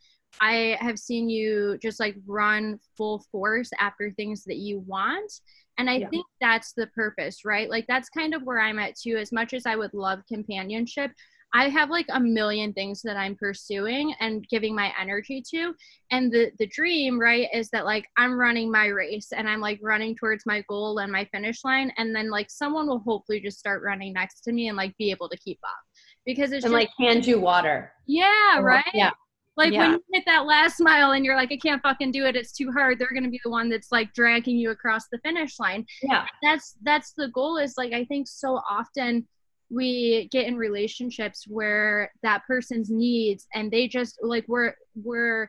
[0.40, 5.32] I have seen you just like run full force after things that you want.
[5.80, 6.08] And I yeah.
[6.10, 7.70] think that's the purpose, right?
[7.70, 9.16] Like that's kind of where I'm at too.
[9.16, 11.10] As much as I would love companionship,
[11.54, 15.72] I have like a million things that I'm pursuing and giving my energy to.
[16.10, 19.80] And the the dream, right, is that like I'm running my race and I'm like
[19.82, 23.58] running towards my goal and my finish line and then like someone will hopefully just
[23.58, 25.80] start running next to me and like be able to keep up.
[26.26, 27.90] Because it's and just, like hand you water.
[28.06, 28.84] Yeah, right?
[28.92, 29.12] Yeah.
[29.60, 29.80] Like yeah.
[29.80, 32.52] when you hit that last mile and you're like, I can't fucking do it, it's
[32.52, 35.84] too hard, they're gonna be the one that's like dragging you across the finish line.
[36.02, 36.24] Yeah.
[36.42, 39.28] That's that's the goal is like I think so often
[39.68, 45.48] we get in relationships where that person's needs and they just like we're we're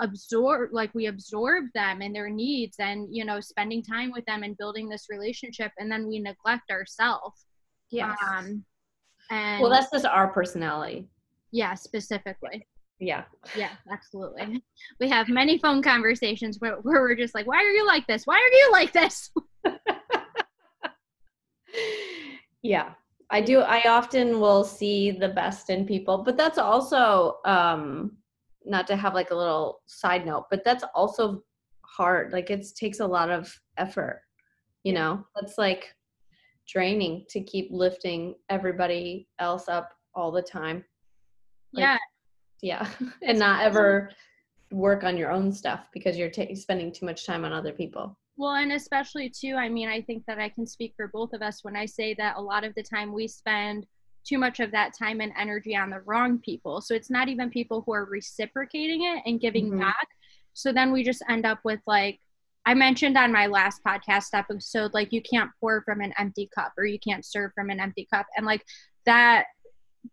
[0.00, 4.42] absorb like we absorb them and their needs and you know spending time with them
[4.42, 7.44] and building this relationship and then we neglect ourselves
[7.90, 8.64] yeah um
[9.30, 11.06] and well that's just our personality
[11.52, 12.66] yeah specifically
[13.00, 13.24] yeah.
[13.56, 14.62] Yeah, absolutely.
[15.00, 18.26] We have many phone conversations where, where we're just like, why are you like this?
[18.26, 19.30] Why are you like this?
[22.62, 22.90] yeah.
[23.30, 28.16] I do I often will see the best in people, but that's also um
[28.64, 31.42] not to have like a little side note, but that's also
[31.82, 32.32] hard.
[32.32, 34.22] Like it takes a lot of effort.
[34.82, 35.94] You know, that's like
[36.68, 40.84] draining to keep lifting everybody else up all the time.
[41.72, 41.98] Like, yeah,
[42.62, 42.88] yeah.
[43.22, 44.10] And not ever
[44.70, 48.16] work on your own stuff because you're t- spending too much time on other people.
[48.36, 51.42] Well and especially too i mean i think that i can speak for both of
[51.42, 53.86] us when i say that a lot of the time we spend
[54.24, 56.80] too much of that time and energy on the wrong people.
[56.80, 59.80] So it's not even people who are reciprocating it and giving mm-hmm.
[59.80, 60.08] back.
[60.52, 62.20] So then we just end up with like
[62.66, 66.72] I mentioned on my last podcast episode, like you can't pour from an empty cup
[66.76, 68.26] or you can't serve from an empty cup.
[68.36, 68.62] And like
[69.06, 69.46] that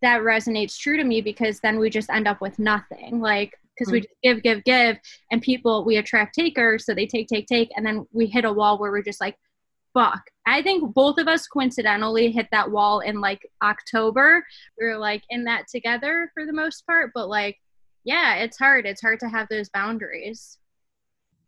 [0.01, 3.19] that resonates true to me because then we just end up with nothing.
[3.19, 4.03] Like because we hmm.
[4.03, 4.97] just give give give
[5.31, 8.51] and people we attract takers so they take take take and then we hit a
[8.51, 9.37] wall where we're just like
[9.93, 10.21] fuck.
[10.45, 14.45] I think both of us coincidentally hit that wall in like october.
[14.79, 17.57] We were like in that together for the most part but like
[18.03, 18.85] yeah it's hard.
[18.85, 20.57] It's hard to have those boundaries.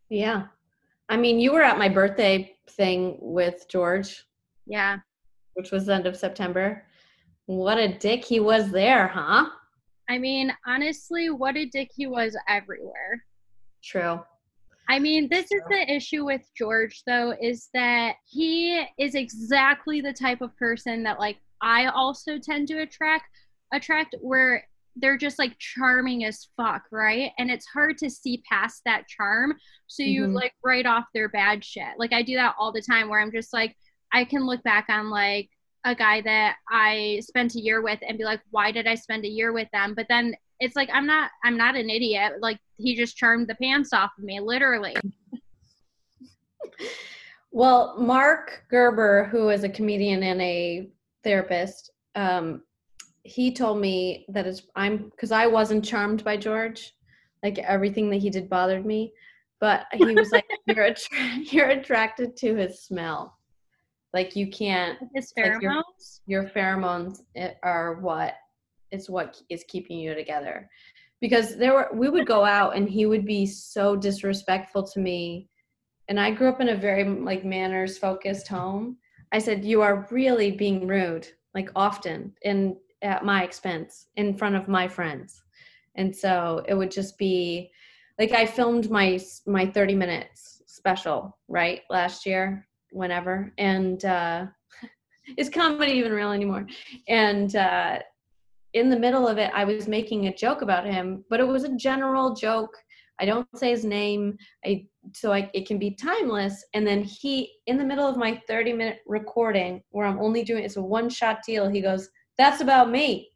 [0.08, 0.46] Yeah.
[1.08, 4.24] I mean you were at my birthday thing with george.
[4.66, 4.98] Yeah.
[5.54, 6.84] Which was the end of september
[7.50, 9.46] what a dick he was there, huh?
[10.08, 13.24] I mean, honestly, what a dick he was everywhere.
[13.82, 14.20] True.
[14.88, 20.12] I mean, this is the issue with George, though, is that he is exactly the
[20.12, 23.24] type of person that, like, I also tend to attract,
[23.72, 27.32] attract where they're just like charming as fuck, right?
[27.38, 29.54] And it's hard to see past that charm.
[29.86, 30.34] So you mm-hmm.
[30.34, 31.94] like write off their bad shit.
[31.96, 33.76] Like I do that all the time where I'm just like,
[34.12, 35.48] I can look back on like
[35.84, 39.24] a guy that I spent a year with and be like, why did I spend
[39.24, 39.94] a year with them?
[39.94, 42.34] But then it's like I'm not I'm not an idiot.
[42.40, 44.94] Like he just charmed the pants off of me, literally.
[47.50, 50.88] well, Mark Gerber, who is a comedian and a
[51.24, 52.62] therapist, um,
[53.22, 56.92] he told me that it's I'm because I wasn't charmed by George.
[57.42, 59.14] Like everything that he did bothered me.
[59.60, 63.38] But he was like, You're attra- you're attracted to his smell.
[64.12, 64.98] Like you can't.
[65.14, 65.62] His pheromones.
[65.62, 65.84] Like
[66.26, 67.20] your, your, pheromones
[67.62, 68.34] are what
[68.90, 70.68] is what is keeping you together.
[71.20, 75.48] Because there were we would go out and he would be so disrespectful to me,
[76.08, 78.96] and I grew up in a very like manners focused home.
[79.32, 84.56] I said you are really being rude, like often, and at my expense in front
[84.56, 85.42] of my friends,
[85.94, 87.70] and so it would just be
[88.18, 94.46] like I filmed my my 30 minutes special right last year whenever and uh
[95.36, 96.66] is comedy even real anymore
[97.08, 97.98] and uh
[98.72, 101.64] in the middle of it i was making a joke about him but it was
[101.64, 102.76] a general joke
[103.20, 107.50] i don't say his name i so I, it can be timeless and then he
[107.66, 111.08] in the middle of my 30 minute recording where i'm only doing it's a one
[111.08, 112.08] shot deal he goes
[112.40, 113.30] that's about me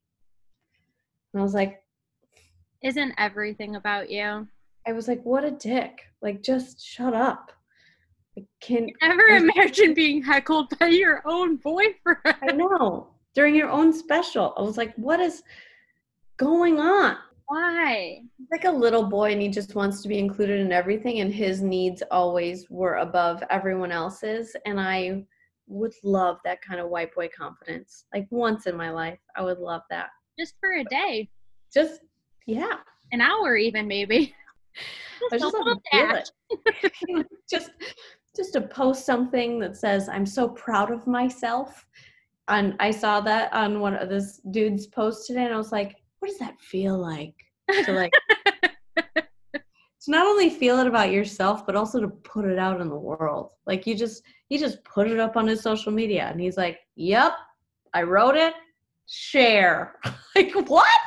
[1.35, 1.83] And I was like,
[2.83, 4.49] Isn't everything about you?
[4.87, 6.01] I was like, what a dick.
[6.23, 7.53] Like, just shut up.
[8.39, 12.37] I can Never imagine being heckled by your own boyfriend.
[12.43, 13.09] I know.
[13.35, 14.55] During your own special.
[14.57, 15.43] I was like, what is
[16.37, 17.17] going on?
[17.47, 18.23] Why?
[18.39, 21.33] He's like a little boy and he just wants to be included in everything and
[21.33, 25.25] his needs always were above everyone else's and I
[25.67, 28.07] would love that kind of white boy confidence.
[28.15, 30.09] Like once in my life, I would love that.
[30.39, 31.29] Just for a day,
[31.73, 32.01] Just
[32.47, 32.79] yeah.
[33.13, 34.35] an hour, even maybe.
[35.33, 36.27] I Just just dash.
[37.51, 37.71] just
[38.37, 41.87] just to post something that says I'm so proud of myself.
[42.49, 45.97] And I saw that on one of this dude's post today and I was like,
[46.19, 47.35] what does that feel like?
[47.85, 48.13] To like
[49.15, 52.97] to not only feel it about yourself, but also to put it out in the
[52.97, 53.51] world.
[53.67, 56.81] Like you just he just put it up on his social media and he's like,
[56.97, 57.33] Yep,
[57.95, 58.55] I wrote it.
[59.07, 59.97] Share.
[60.37, 61.01] like what?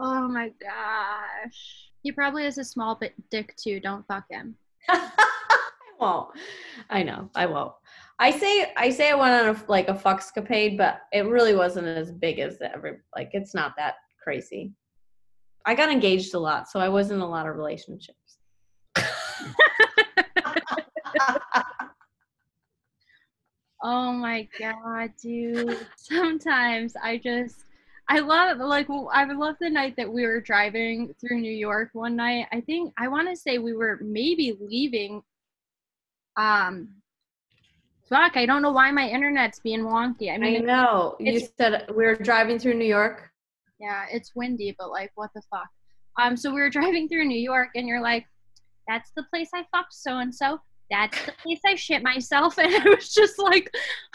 [0.00, 1.90] Oh my gosh.
[2.02, 3.80] He probably is a small bit dick too.
[3.80, 4.54] Don't fuck him.
[6.00, 6.30] Won't.
[6.90, 7.30] I know.
[7.34, 7.72] I won't.
[8.18, 11.86] I say I say I went on a like a fuckscapade, but it really wasn't
[11.86, 14.72] as big as every like it's not that crazy.
[15.66, 18.38] I got engaged a lot, so I was in a lot of relationships.
[23.82, 25.86] Oh my god, dude.
[25.96, 27.64] Sometimes I just
[28.08, 32.16] I love like I love the night that we were driving through New York one
[32.16, 32.46] night.
[32.50, 35.22] I think I want to say we were maybe leaving
[36.38, 36.88] um
[38.08, 40.32] fuck, I don't know why my internet's being wonky.
[40.32, 41.16] I mean, I know.
[41.20, 43.30] You said we were driving through New York.
[43.78, 45.68] yeah, it's windy, but like what the fuck.
[46.18, 48.24] Um so we were driving through New York and you're like
[48.86, 50.60] that's the place I fucked so and so.
[50.90, 53.70] That's the place I shit myself and I was just like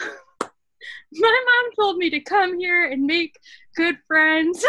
[1.12, 3.38] my mom told me to come here and make
[3.76, 4.64] good friends.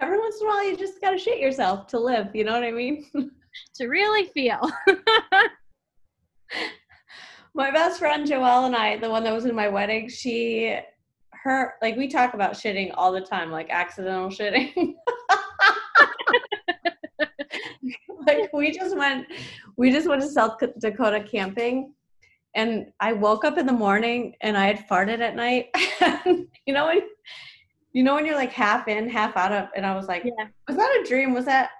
[0.00, 2.34] Every once in a while, you just gotta shit yourself to live.
[2.34, 3.06] You know what I mean?
[3.76, 4.60] To really feel.
[7.54, 10.78] my best friend Joelle and I, the one that was in my wedding, she,
[11.42, 14.72] her, like we talk about shitting all the time, like accidental shitting.
[18.26, 19.26] like we just went,
[19.76, 21.92] we just went to South Dakota camping,
[22.54, 25.68] and I woke up in the morning and I had farted at night.
[26.66, 27.00] you know when,
[27.92, 30.46] you know when you're like half in, half out of, and I was like, yeah.
[30.68, 31.34] was that a dream?
[31.34, 31.70] Was that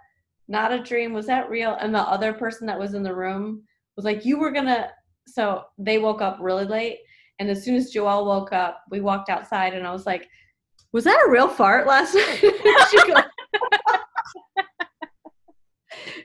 [0.49, 1.12] not a dream?
[1.12, 1.76] Was that real?
[1.80, 3.62] And the other person that was in the room
[3.97, 4.90] was like, you were gonna.
[5.26, 6.99] So they woke up really late,
[7.38, 10.28] and as soon as Joelle woke up, we walked outside, and I was like,
[10.93, 12.40] was that a real fart last night?
[12.90, 13.22] she, goes,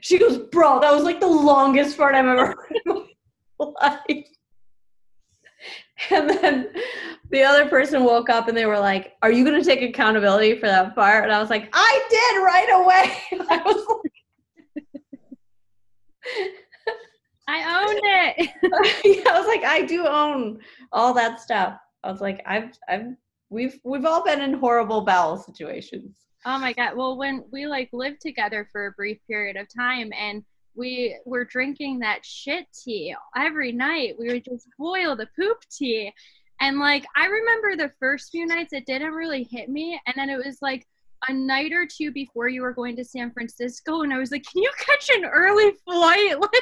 [0.00, 3.04] she goes, bro, that was like the longest fart I've ever heard in
[3.58, 4.24] my life.
[6.10, 6.68] And then
[7.30, 10.58] the other person woke up and they were like, Are you going to take accountability
[10.58, 11.24] for that fart?
[11.24, 13.46] And I was like, I did right away.
[13.50, 14.12] I was like,
[17.48, 18.50] I owned it.
[19.26, 20.60] I was like, I do own
[20.92, 21.78] all that stuff.
[22.04, 23.16] I was like, I've, I've,
[23.50, 26.18] we've, we've all been in horrible bowel situations.
[26.44, 26.96] Oh my god.
[26.96, 30.44] Well, when we like lived together for a brief period of time and
[30.78, 36.12] we were drinking that shit tea every night, we would just boil the poop tea.
[36.60, 40.30] And like I remember the first few nights it didn't really hit me and then
[40.30, 40.86] it was like
[41.28, 44.44] a night or two before you were going to San Francisco and I was like,
[44.44, 46.52] "Can you catch an early flight?" Like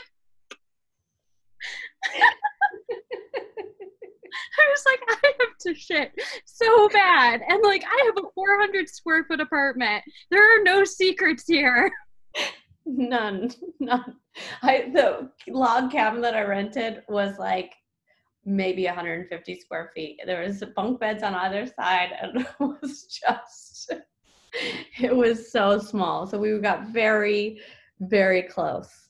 [4.58, 6.12] I was like, I have to shit
[6.44, 7.40] so bad.
[7.46, 10.04] And like, I have a 400 square foot apartment.
[10.30, 11.90] There are no secrets here.
[12.86, 14.16] None, none.
[14.62, 17.74] I the log cabin that I rented was like
[18.44, 20.20] maybe 150 square feet.
[20.24, 23.92] There was bunk beds on either side, and it was just
[25.00, 26.26] it was so small.
[26.26, 27.60] So we got very,
[28.00, 29.02] very close.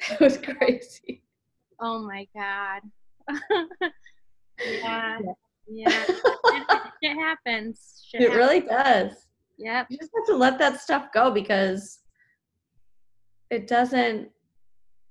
[0.10, 1.22] It was crazy.
[1.80, 2.80] Oh my God.
[4.58, 5.18] yeah.
[5.68, 6.04] Yeah.
[6.08, 8.02] It, it happens.
[8.08, 8.36] Shit It happens.
[8.36, 9.28] really does.
[9.58, 9.86] Yep.
[9.90, 12.00] You just have to let that stuff go because
[13.52, 14.30] it doesn't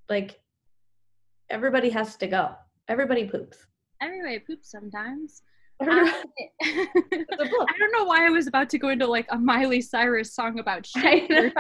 [0.10, 0.40] like
[1.52, 2.50] everybody has to go.
[2.88, 3.68] Everybody poops.
[4.02, 5.44] Everybody poops sometimes.
[5.80, 6.24] I,
[6.62, 7.68] It's a book.
[7.70, 10.58] I don't know why I was about to go into like a Miley Cyrus song
[10.58, 11.54] about shit.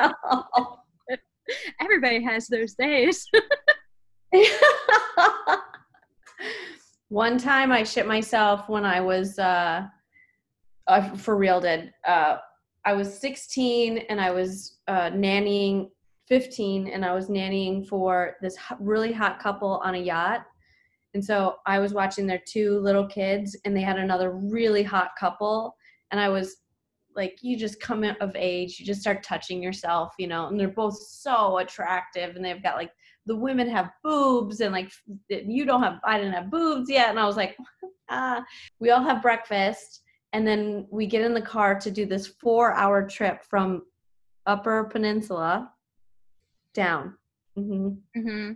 [1.79, 3.27] Everybody has those days.
[7.09, 9.85] One time I shit myself when I was uh
[10.87, 11.93] I for real did.
[12.07, 12.37] Uh
[12.85, 15.89] I was 16 and I was uh nannying
[16.31, 20.45] 15 and I was nannying for this really hot couple on a yacht.
[21.13, 25.09] And so I was watching their two little kids and they had another really hot
[25.19, 25.75] couple.
[26.09, 26.55] And I was
[27.17, 30.69] like, you just come of age, you just start touching yourself, you know, and they're
[30.69, 32.91] both so attractive, and they've got like
[33.25, 34.89] the women have boobs, and like
[35.27, 37.57] you don't have, I didn't have boobs yet, and I was like,
[38.09, 38.41] ah,
[38.79, 43.09] we all have breakfast, and then we get in the car to do this four-hour
[43.09, 43.81] trip from
[44.45, 45.69] Upper Peninsula
[46.73, 47.17] down.
[47.55, 48.53] hmm Mm-hmm.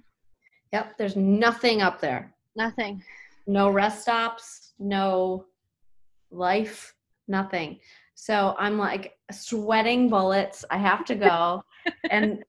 [0.74, 2.34] Yep, there's nothing up there.
[2.55, 3.03] Nothing.
[3.47, 5.45] No rest stops, no
[6.32, 6.93] life,
[7.28, 7.80] nothing.
[8.16, 10.66] So I'm like sweating bullets.
[10.70, 11.63] I have to go.
[12.09, 12.43] and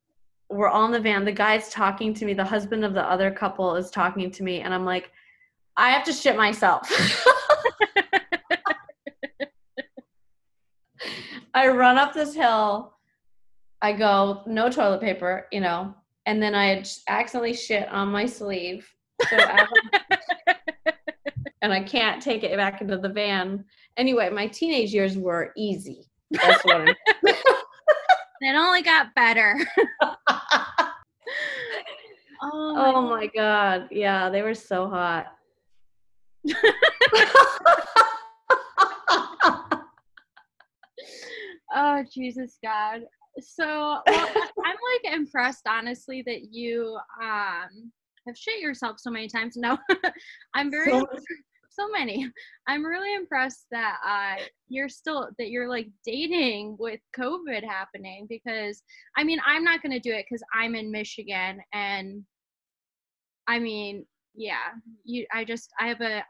[0.49, 1.25] we're all in the van.
[1.25, 2.35] The guy's talking to me.
[2.35, 4.61] The husband of the other couple is talking to me.
[4.61, 5.11] And I'm like,
[5.77, 6.91] I have to shit myself.
[11.55, 12.96] I run up this hill.
[13.83, 15.95] I go, no toilet paper, you know,
[16.27, 18.89] and then I had accidentally shit on my sleeve.
[19.29, 19.37] So
[21.62, 23.64] and I can't take it back into the van.
[23.97, 26.07] Anyway, my teenage years were easy.
[26.31, 26.97] That's what
[28.41, 29.57] It only got better.
[30.03, 30.14] oh,
[32.43, 33.89] Oh my oh god.
[33.91, 35.27] Yeah, they were so hot.
[41.74, 43.03] Oh Jesus God.
[43.41, 43.64] So
[44.07, 44.28] well,
[44.64, 47.93] I'm like impressed honestly that you um
[48.26, 49.57] have shit yourself so many times.
[49.57, 49.78] No,
[50.55, 51.07] I'm very So-
[51.70, 52.26] so many.
[52.66, 58.82] I'm really impressed that uh you're still that you're like dating with COVID happening because
[59.16, 62.22] I mean I'm not gonna do it because I'm in Michigan and
[63.47, 64.72] I mean yeah
[65.05, 66.24] you I just I have a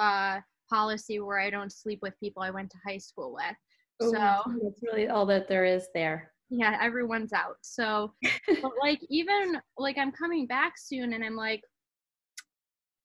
[0.00, 3.56] uh policy where I don't sleep with people I went to high school with.
[4.02, 6.32] Ooh, So that's really all that there is there.
[6.50, 8.12] yeah everyone's out so
[8.62, 11.62] but like even like i'm coming back soon and i'm like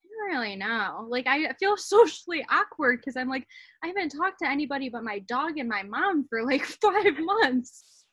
[0.04, 3.46] i don't really know like i feel socially awkward because i'm like
[3.84, 8.06] i haven't talked to anybody but my dog and my mom for like five months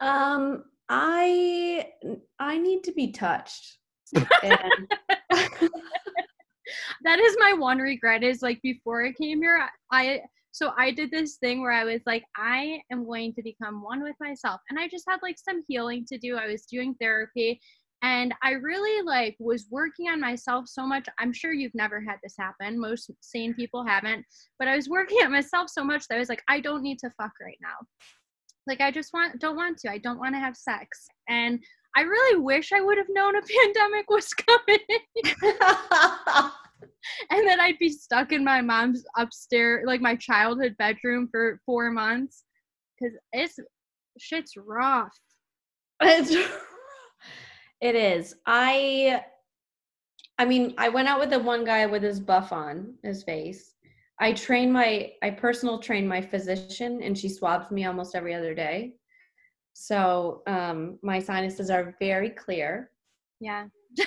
[0.00, 1.88] Um, I
[2.38, 3.78] I need to be touched.
[4.42, 4.88] And
[7.04, 10.20] that is my one regret is like before i came here i
[10.60, 14.02] so i did this thing where i was like i am going to become one
[14.02, 16.36] with myself and i just had like some healing to do.
[16.36, 17.60] I was doing therapy
[18.02, 21.06] and i really like was working on myself so much.
[21.18, 22.78] I'm sure you've never had this happen.
[22.78, 24.24] Most sane people haven't
[24.58, 26.98] but i was working on myself so much that i was like i don't need
[26.98, 27.86] to fuck right now.
[28.66, 29.90] Like i just want don't want to.
[29.90, 31.06] I don't want to have sex.
[31.28, 31.58] And
[31.96, 34.78] i really wish i would have known a pandemic was coming
[37.30, 41.90] and then I'd be stuck in my mom's upstairs, like my childhood bedroom for four
[41.90, 42.44] months,
[42.98, 43.58] because it's
[44.18, 45.12] shit's rough.
[46.00, 46.34] It's,
[47.80, 48.34] it is.
[48.46, 49.22] I
[50.38, 53.74] I mean, I went out with the one guy with his buff on his face.
[54.20, 58.54] I train my I personal train my physician and she swabs me almost every other
[58.54, 58.94] day.
[59.74, 62.90] So um my sinuses are very clear.
[63.40, 63.66] Yeah.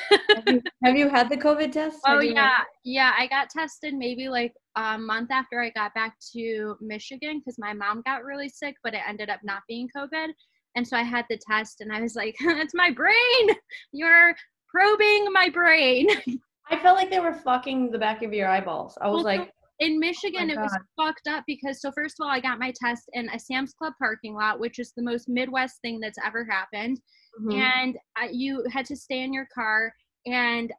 [0.10, 2.00] Have you, have you had the COVID test?
[2.08, 3.12] Oh yeah, yeah.
[3.18, 7.74] I got tested maybe like a month after I got back to Michigan because my
[7.74, 10.30] mom got really sick, but it ended up not being COVID.
[10.76, 13.58] And so I had the test, and I was like, "It's my brain.
[13.92, 14.36] You're
[14.70, 16.08] probing my brain."
[16.70, 18.98] I felt like they were fucking the back of your eyeballs.
[19.02, 22.16] I was Well, like, in oh Michigan, my it was fucked up because so first
[22.20, 25.04] of all, I got my test in a Sam's Club parking lot, which is the
[25.04, 27.02] most Midwest thing that's ever happened.
[27.42, 27.54] Mhm.
[27.54, 29.94] And I, you had to stay in your car.
[30.26, 30.72] And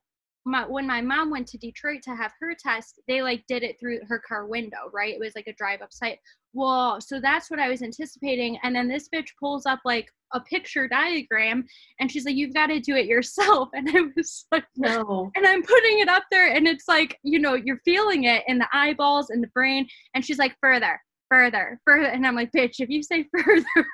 [0.46, 3.76] my, when my mom went to Detroit to have her test, they like did it
[3.80, 5.14] through her car window, right?
[5.14, 6.18] It was like a drive up site.
[6.52, 8.58] Well, so that's what I was anticipating.
[8.62, 11.64] And then this bitch pulls up like a picture diagram,
[12.00, 15.30] and she's like, "You've got to do it yourself." And I was like, no.
[15.34, 18.58] and I'm putting it up there, and it's like, you know, you're feeling it in
[18.58, 19.86] the eyeballs and the brain.
[20.14, 21.00] And she's like, further,
[21.34, 22.06] further, further.
[22.06, 23.86] And I'm like, bitch, if you say further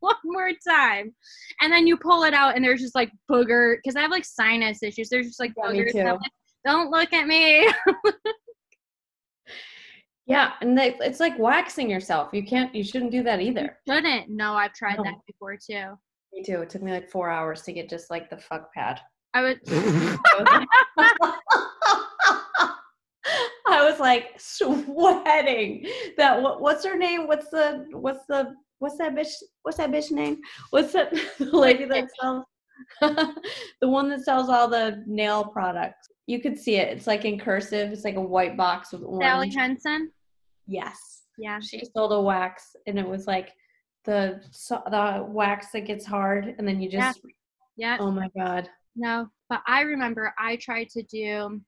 [0.00, 1.14] one more time,
[1.60, 4.24] and then you pull it out, and there's just like booger, because I have like
[4.24, 5.08] sinus issues.
[5.08, 5.94] There's just like Yeah, me boogers.
[5.94, 6.12] and too.
[6.12, 6.20] like,
[6.64, 7.68] Don't look at me.
[10.26, 12.28] Yeah, and they, it's like waxing yourself.
[12.34, 12.74] You can't.
[12.74, 13.78] You shouldn't do that either.
[13.88, 14.28] Shouldn't.
[14.28, 15.04] No, I've tried No.
[15.04, 15.94] that before too.
[16.34, 16.60] Me too.
[16.60, 19.00] It took me like four hours to get just like the fuck pad.
[19.32, 19.58] I would.
[19.66, 20.66] Was
[21.22, 21.34] like,
[23.70, 25.86] I was like sweating.
[26.16, 27.26] That what, what's her name?
[27.26, 29.32] What's the what's the what's that bitch?
[29.62, 30.38] What's that bitch name?
[30.70, 32.44] What's that the lady that sells
[33.80, 36.08] the one that sells all the nail products?
[36.26, 36.96] You could see it.
[36.96, 37.92] It's like in cursive.
[37.92, 39.54] It's like a white box with Sally orange.
[39.54, 40.12] Hansen.
[40.66, 41.22] Yes.
[41.38, 41.60] Yeah.
[41.60, 43.50] She sold a wax, and it was like
[44.04, 47.08] the the wax that gets hard, and then you Yeah.
[47.12, 47.20] just.
[47.76, 47.96] Yeah.
[48.00, 48.68] Oh my god.
[48.96, 51.60] No, but I remember I tried to do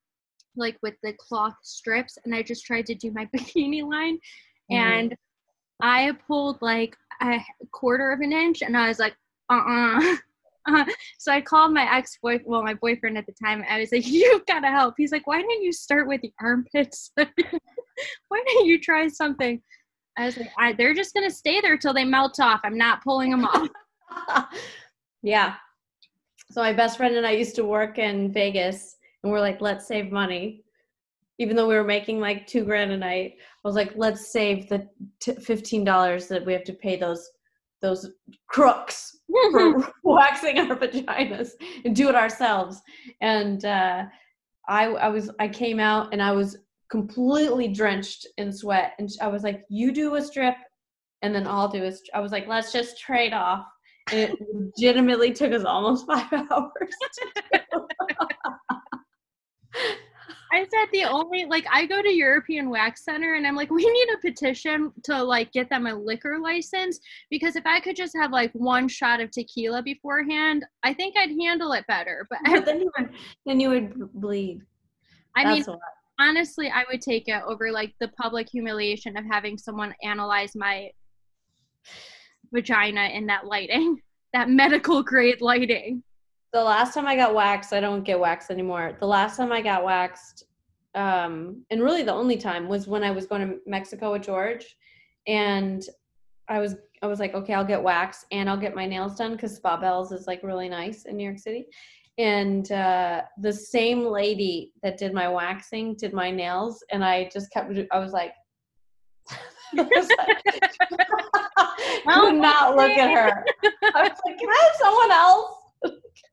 [0.57, 4.18] like with the cloth strips and I just tried to do my bikini line
[4.70, 5.16] and
[5.82, 7.38] I pulled like a
[7.72, 9.14] quarter of an inch, and I was like,
[9.51, 10.16] uh-uh.
[10.68, 10.84] uh
[11.18, 13.64] So I called my ex boyfriend, well, my boyfriend at the time.
[13.68, 16.32] I was like, "You've got to help." He's like, "Why didn't you start with the
[16.40, 17.12] armpits?
[17.16, 19.61] Why didn't you try something?"
[20.18, 22.61] I was like, I, "They're just gonna stay there till they melt off.
[22.64, 23.68] I'm not pulling them off."
[25.22, 25.55] yeah.
[26.51, 29.86] So my best friend and I used to work in Vegas, and we're like, "Let's
[29.86, 30.64] save money."
[31.38, 34.68] Even though we were making like two grand a night, I was like, "Let's save
[34.68, 34.88] the
[35.20, 37.30] t- fifteen dollars that we have to pay those
[37.80, 38.10] those
[38.48, 39.16] crooks
[39.52, 41.50] for waxing our vaginas
[41.84, 42.80] and do it ourselves.
[43.20, 44.04] And uh,
[44.68, 46.58] I, I was, I came out and I was
[46.90, 48.92] completely drenched in sweat.
[48.98, 50.56] And I was like, "You do a strip,
[51.22, 52.10] and then I'll do a." St-.
[52.14, 53.64] I was like, "Let's just trade off."
[54.12, 54.38] And it
[54.76, 56.72] legitimately took us almost five hours.
[60.52, 63.84] I said the only like I go to European Wax Center and I'm like, we
[63.84, 66.98] need a petition to like get them a liquor license
[67.30, 71.30] because if I could just have like one shot of tequila beforehand, I think I'd
[71.40, 72.26] handle it better.
[72.28, 73.10] But, but then you would
[73.46, 74.62] then you would bleed.
[75.36, 75.76] I That's mean,
[76.18, 80.90] honestly, I would take it over like the public humiliation of having someone analyze my
[82.52, 84.02] vagina in that lighting,
[84.32, 86.02] that medical grade lighting
[86.53, 88.96] the last time I got waxed, I don't get waxed anymore.
[88.98, 90.44] The last time I got waxed,
[90.94, 94.76] um, and really the only time was when I was going to Mexico with George,
[95.26, 95.82] and
[96.48, 99.32] I was I was like, okay, I'll get waxed and I'll get my nails done
[99.32, 101.64] because Spa Bells is like really nice in New York City.
[102.18, 107.51] And uh, the same lady that did my waxing did my nails, and I just
[107.51, 107.72] kept.
[107.92, 108.34] I was like,
[109.78, 110.61] I was like
[112.30, 113.44] could not look at her.
[113.94, 115.55] I was like, can I have someone else?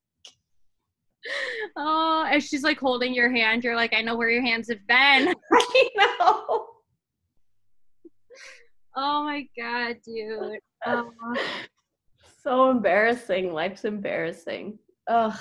[1.75, 3.63] oh, and she's like holding your hand.
[3.63, 5.34] You're like, I know where your hands have been.
[5.53, 6.67] I know.
[8.95, 10.59] Oh my god, dude.
[10.86, 11.11] Oh.
[12.43, 13.53] So embarrassing.
[13.53, 14.80] Life's embarrassing.
[15.07, 15.39] Ugh.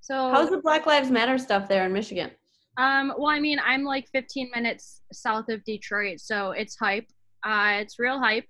[0.00, 2.30] So how's the Black Lives Matter stuff there in Michigan?
[2.76, 7.06] Um, well, I mean, I'm like 15 minutes south of Detroit, so it's hype.
[7.44, 8.46] Uh, it's real hype.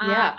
[0.00, 0.30] Yeah.
[0.30, 0.38] Uh,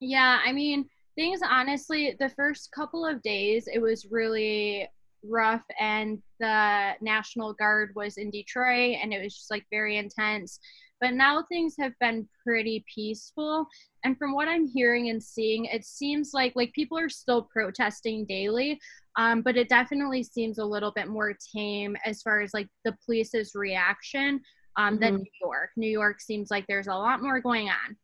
[0.00, 0.86] yeah, I mean,
[1.18, 4.88] things honestly the first couple of days it was really
[5.24, 10.60] rough and the national guard was in detroit and it was just like very intense.
[11.00, 13.66] But now things have been pretty peaceful
[14.04, 18.24] and from what i'm hearing and seeing it seems like like people are still protesting
[18.26, 18.80] daily
[19.16, 22.96] um, but it definitely seems a little bit more tame as far as like the
[23.04, 24.40] police's reaction
[24.76, 25.02] um, mm-hmm.
[25.02, 25.70] than new york.
[25.76, 27.96] New york seems like there's a lot more going on.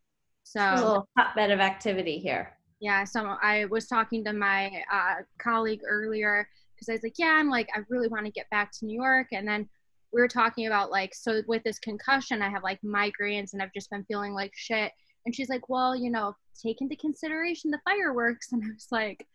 [0.44, 2.52] So a little hotbed of activity here
[2.84, 7.34] yeah, so I was talking to my uh, colleague earlier because I was like, yeah,
[7.38, 9.28] I'm like, I really want to get back to New York.
[9.32, 9.66] And then
[10.12, 13.72] we were talking about like, so with this concussion, I have like migraines and I've
[13.72, 14.92] just been feeling like shit.
[15.24, 18.48] And she's like, well, you know, take into consideration the fireworks.
[18.52, 19.26] And I was like,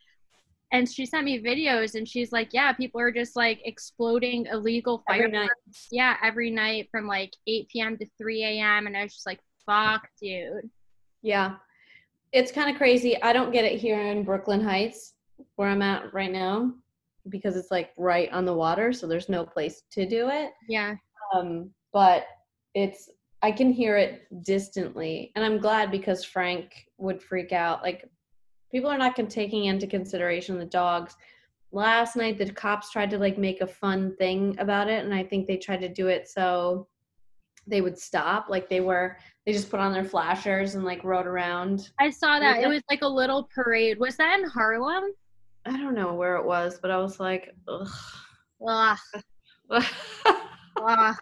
[0.72, 5.02] and she sent me videos and she's like, yeah, people are just like exploding illegal
[5.08, 5.34] fireworks.
[5.34, 5.50] Every
[5.90, 7.98] yeah, every night from like 8 p.m.
[7.98, 8.86] to 3 a.m.
[8.86, 10.70] And I was just like, fuck, dude.
[11.24, 11.56] Yeah
[12.32, 13.22] it's kind of crazy.
[13.22, 15.14] I don't get it here in Brooklyn Heights,
[15.56, 16.74] where I'm at right now,
[17.30, 20.52] because it's like right on the water, so there's no place to do it.
[20.68, 20.96] Yeah.
[21.34, 22.26] Um, but
[22.76, 23.10] it's
[23.42, 27.82] I can hear it distantly, and I'm glad because Frank would freak out.
[27.82, 28.10] Like
[28.72, 31.16] people are not taking into consideration the dogs.
[31.72, 35.24] Last night, the cops tried to like make a fun thing about it, and I
[35.24, 36.88] think they tried to do it so
[37.68, 38.50] they would stop.
[38.50, 41.90] Like they were they just put on their flashers and like rode around.
[42.00, 42.62] I saw that.
[42.62, 44.00] It was like a little parade.
[44.00, 45.12] Was that in Harlem?
[45.66, 47.90] I don't know where it was, but I was like, ugh.
[48.68, 48.98] Ugh.
[50.82, 51.16] ugh.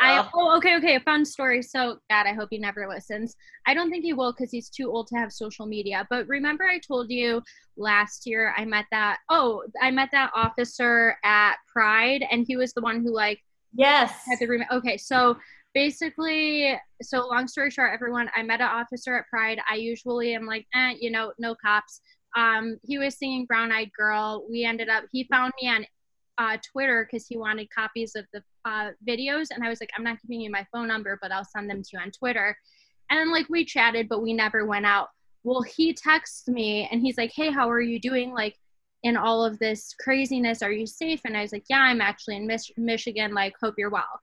[0.00, 1.62] I oh okay okay fun story.
[1.62, 3.36] So God, I hope he never listens.
[3.66, 6.06] I don't think he will because he's too old to have social media.
[6.10, 7.42] But remember, I told you
[7.76, 12.72] last year I met that oh I met that officer at Pride, and he was
[12.72, 13.40] the one who like
[13.74, 14.64] yes had the room.
[14.72, 15.36] Okay, so
[15.74, 19.58] basically, so long story short, everyone, I met an officer at Pride.
[19.68, 22.00] I usually am like, eh, you know, no cops.
[22.36, 24.46] Um, he was singing Brown Eyed Girl.
[24.48, 25.84] We ended up, he found me on
[26.38, 29.48] uh, Twitter because he wanted copies of the uh, videos.
[29.50, 31.82] And I was like, I'm not giving you my phone number, but I'll send them
[31.82, 32.56] to you on Twitter.
[33.10, 35.08] And like we chatted, but we never went out.
[35.42, 38.32] Well, he texts me and he's like, Hey, how are you doing?
[38.32, 38.56] Like,
[39.02, 41.20] in all of this craziness, are you safe?
[41.26, 43.34] And I was like, Yeah, I'm actually in Mich- Michigan.
[43.34, 44.20] Like, hope you're well.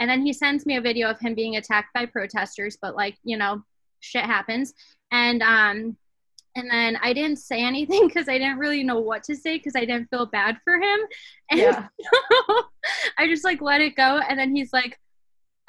[0.00, 3.16] And then he sends me a video of him being attacked by protesters, but like,
[3.24, 3.62] you know,
[4.00, 4.74] shit happens.
[5.10, 5.96] And um
[6.56, 9.74] and then I didn't say anything because I didn't really know what to say because
[9.76, 11.00] I didn't feel bad for him.
[11.50, 11.88] And yeah.
[12.00, 12.62] so
[13.18, 14.18] I just like let it go.
[14.26, 14.98] And then he's like,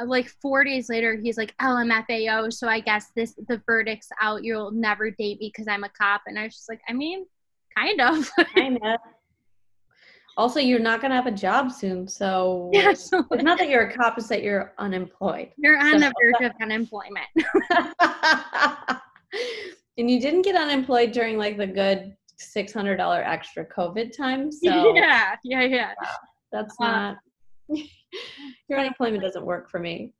[0.03, 2.51] like four days later, he's like LMFAO.
[2.53, 4.43] So I guess this the verdict's out.
[4.43, 6.21] You'll never date me because I'm a cop.
[6.27, 7.25] And I was just like, I mean,
[7.77, 8.29] kind of.
[8.55, 8.99] kind of.
[10.37, 13.93] Also, you're not gonna have a job soon, so yeah, it's not that you're a
[13.93, 15.51] cop; it's that you're unemployed.
[15.57, 15.99] You're on so.
[15.99, 17.27] the verge of unemployment.
[19.97, 24.51] and you didn't get unemployed during like the good six hundred dollar extra COVID time.
[24.51, 25.93] So yeah, yeah, yeah.
[26.51, 27.17] That's uh, not.
[28.67, 30.13] your unemployment doesn't work for me.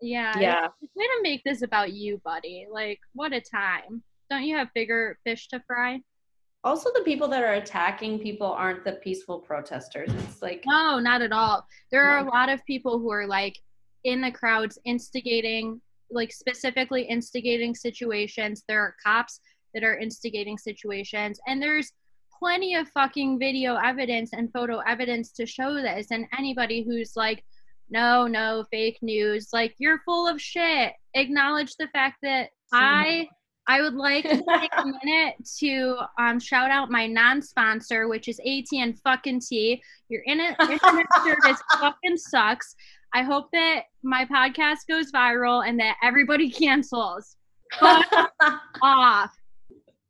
[0.00, 0.38] Yeah.
[0.38, 0.68] Yeah.
[0.94, 2.66] Way to make this about you, buddy.
[2.70, 4.02] Like, what a time.
[4.30, 6.00] Don't you have bigger fish to fry?
[6.64, 10.10] Also, the people that are attacking people aren't the peaceful protesters.
[10.14, 11.66] It's like no, not at all.
[11.90, 13.58] There are a lot of people who are like
[14.04, 18.64] in the crowds instigating, like specifically instigating situations.
[18.66, 19.40] There are cops
[19.74, 21.92] that are instigating situations, and there's
[22.38, 26.08] plenty of fucking video evidence and photo evidence to show this.
[26.10, 27.44] And anybody who's like,
[27.90, 30.94] no, no, fake news, like you're full of shit.
[31.14, 33.28] Acknowledge the fact that I
[33.66, 38.38] I would like to take a minute to um, shout out my non-sponsor, which is
[38.40, 39.82] AT&T fucking T.
[40.08, 40.60] Your internet
[41.24, 42.74] service fucking sucks.
[43.14, 47.36] I hope that my podcast goes viral and that everybody cancels.
[47.78, 48.06] Fuck
[48.82, 49.30] off.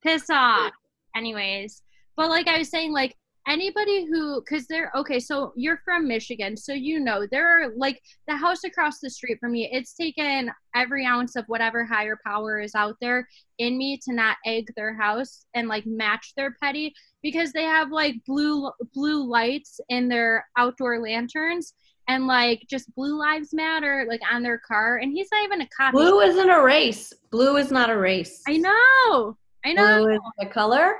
[0.02, 0.72] Piss off.
[1.16, 1.82] Anyways,
[2.16, 6.56] but like I was saying, like anybody who because they're okay so you're from michigan
[6.56, 10.50] so you know there are like the house across the street from me it's taken
[10.74, 13.28] every ounce of whatever higher power is out there
[13.58, 16.92] in me to not egg their house and like match their petty
[17.22, 21.74] because they have like blue blue lights in their outdoor lanterns
[22.08, 25.68] and like just blue lives matter like on their car and he's not even a
[25.76, 25.92] cop.
[25.92, 27.12] Blue isn't a race.
[27.30, 28.42] Blue is not a race.
[28.46, 29.36] I know.
[29.64, 30.04] I know.
[30.04, 30.96] Blue is a color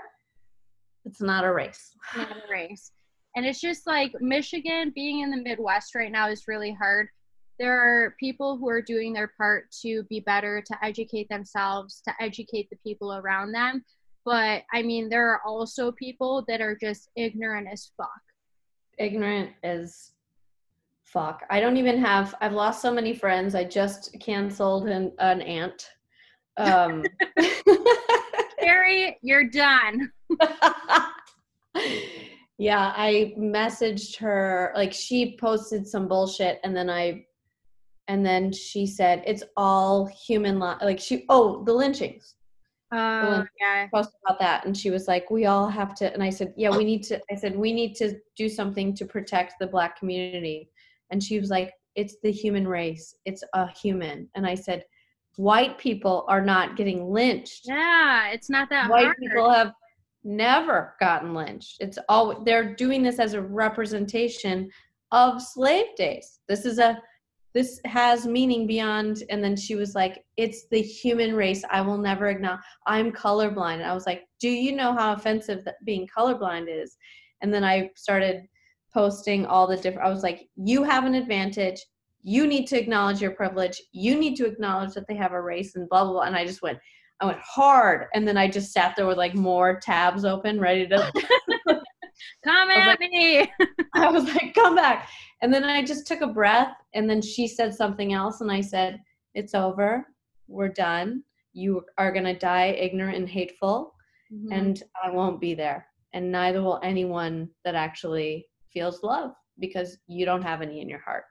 [1.05, 1.91] it's not a race.
[2.17, 2.93] Not a race.
[3.37, 7.09] And it's just like Michigan being in the Midwest right now is really hard.
[7.59, 12.15] There are people who are doing their part to be better, to educate themselves, to
[12.21, 13.85] educate the people around them.
[14.25, 18.09] But I mean, there are also people that are just ignorant as fuck.
[18.99, 20.13] Ignorant as
[21.05, 21.43] fuck.
[21.51, 23.55] I don't even have, I've lost so many friends.
[23.55, 25.91] I just canceled an, an aunt.
[26.57, 27.05] Um,
[28.61, 30.11] Carrie, you're done.
[32.59, 37.25] yeah, I messaged her like she posted some bullshit and then I
[38.09, 40.75] and then she said it's all human li-.
[40.83, 42.37] like she oh the lynchings.
[42.93, 43.89] Uh, yeah.
[43.93, 46.71] Posted about that and she was like we all have to and I said yeah
[46.71, 50.71] we need to I said we need to do something to protect the black community
[51.11, 54.85] and she was like it's the human race it's a human and I said
[55.37, 57.63] white people are not getting lynched.
[57.65, 59.17] Yeah, it's not that white hard.
[59.19, 59.73] people have
[60.25, 61.77] never gotten lynched.
[61.81, 64.71] It's all they're doing this as a representation
[65.13, 66.41] of slave days.
[66.49, 67.01] This is a
[67.53, 71.63] this has meaning beyond and then she was like it's the human race.
[71.71, 73.75] I will never acknowledge i'm colorblind.
[73.75, 76.97] And i was like do you know how offensive that being colorblind is?
[77.43, 78.43] And then i started
[78.93, 81.81] posting all the different i was like you have an advantage.
[82.27, 83.81] You need to acknowledge your privilege.
[83.93, 86.23] You need to acknowledge that they have a race and blah blah blah.
[86.23, 86.79] And i just went
[87.21, 90.87] I went hard, and then I just sat there with like more tabs open, ready
[90.89, 91.13] to
[92.45, 93.51] come at like, me.
[93.95, 95.09] I was like, come back.
[95.41, 98.61] And then I just took a breath, and then she said something else, and I
[98.61, 99.01] said,
[99.35, 100.07] It's over.
[100.49, 101.23] We're done.
[101.53, 103.95] You are going to die ignorant and hateful,
[104.33, 104.53] mm-hmm.
[104.53, 105.87] and I won't be there.
[106.13, 111.01] And neither will anyone that actually feels love because you don't have any in your
[111.01, 111.25] heart.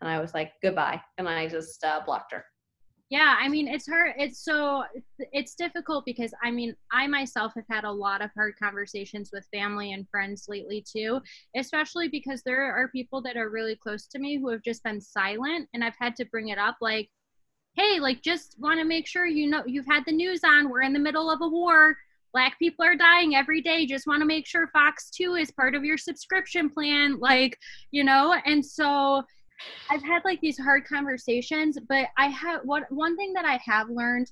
[0.00, 1.00] And I was like, Goodbye.
[1.16, 2.44] And I just uh, blocked her
[3.10, 4.84] yeah i mean it's hard it's so
[5.32, 9.46] it's difficult because i mean i myself have had a lot of hard conversations with
[9.52, 11.20] family and friends lately too
[11.56, 15.00] especially because there are people that are really close to me who have just been
[15.00, 17.08] silent and i've had to bring it up like
[17.74, 20.82] hey like just want to make sure you know you've had the news on we're
[20.82, 21.96] in the middle of a war
[22.32, 25.74] black people are dying every day just want to make sure fox 2 is part
[25.74, 27.56] of your subscription plan like
[27.90, 29.22] you know and so
[29.90, 33.88] I've had like these hard conversations, but I have what one thing that I have
[33.88, 34.30] learned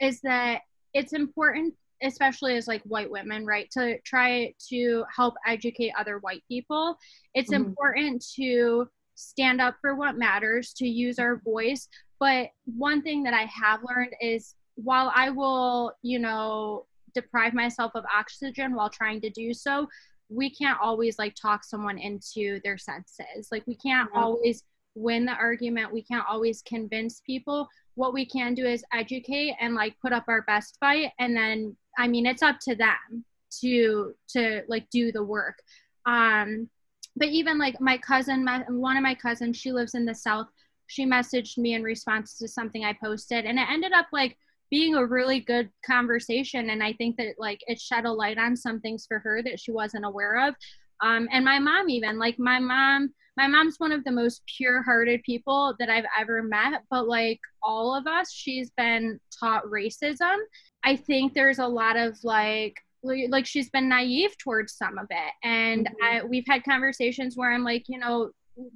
[0.00, 0.62] is that
[0.94, 6.42] it's important especially as like white women right to try to help educate other white
[6.48, 6.96] people
[7.34, 7.64] it's mm-hmm.
[7.64, 11.88] important to stand up for what matters to use our voice
[12.20, 17.90] but one thing that i have learned is while i will you know deprive myself
[17.94, 19.88] of oxygen while trying to do so
[20.28, 23.48] we can't always like talk someone into their senses.
[23.50, 24.18] Like we can't mm-hmm.
[24.18, 24.64] always
[24.94, 25.92] win the argument.
[25.92, 27.68] We can't always convince people.
[27.94, 31.76] What we can do is educate and like put up our best fight and then
[31.98, 33.24] i mean it's up to them
[33.60, 35.58] to to like do the work.
[36.06, 36.68] Um
[37.16, 40.46] but even like my cousin one of my cousins she lives in the south.
[40.86, 44.38] She messaged me in response to something I posted, and it ended up like
[44.70, 46.70] being a really good conversation.
[46.70, 49.60] And I think that like it shed a light on some things for her that
[49.60, 50.54] she wasn't aware of.
[51.00, 55.22] Um, and my mom even like my mom my mom's one of the most pure-hearted
[55.22, 60.36] people that I've ever met, but like all of us, she's been taught racism.
[60.84, 65.32] I think there's a lot of like like she's been naive towards some of it
[65.44, 66.04] and mm-hmm.
[66.04, 68.30] I, we've had conversations where i'm like you know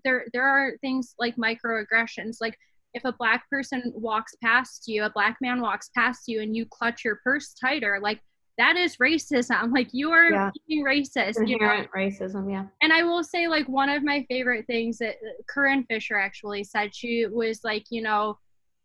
[0.04, 2.56] there there are things like microaggressions like
[2.94, 6.66] if a black person walks past you a black man walks past you and you
[6.66, 8.20] clutch your purse tighter like
[8.58, 10.50] that is racism like you are yeah.
[10.68, 11.86] being racist Inherent you know?
[11.94, 15.84] racism yeah and i will say like one of my favorite things that uh, corinne
[15.84, 18.38] fisher actually said she was like you know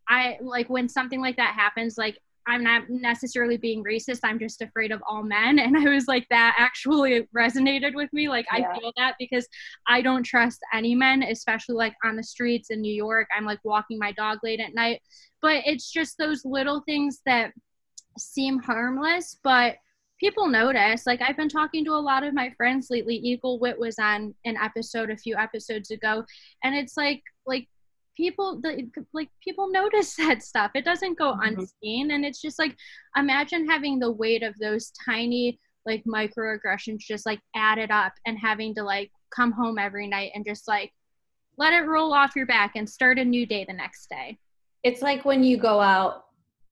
[0.07, 2.17] i like when something like that happens like
[2.47, 4.21] I'm not necessarily being racist.
[4.23, 5.59] I'm just afraid of all men.
[5.67, 8.29] And I was like, that actually resonated with me.
[8.29, 8.69] Like, yeah.
[8.69, 9.47] I feel that because
[9.85, 13.27] I don't trust any men, especially like on the streets in New York.
[13.35, 15.01] I'm like walking my dog late at night.
[15.41, 17.51] But it's just those little things that
[18.17, 19.75] seem harmless, but
[20.19, 21.05] people notice.
[21.05, 23.15] Like, I've been talking to a lot of my friends lately.
[23.15, 26.23] Eagle Wit was on an episode a few episodes ago.
[26.63, 27.67] And it's like, like,
[28.17, 30.71] people the, like people notice that stuff.
[30.75, 31.59] It doesn't go mm-hmm.
[31.59, 32.75] unseen and it's just like
[33.15, 38.75] imagine having the weight of those tiny like microaggressions just like added up and having
[38.75, 40.91] to like come home every night and just like
[41.57, 44.37] let it roll off your back and start a new day the next day.
[44.83, 46.25] It's like when you go out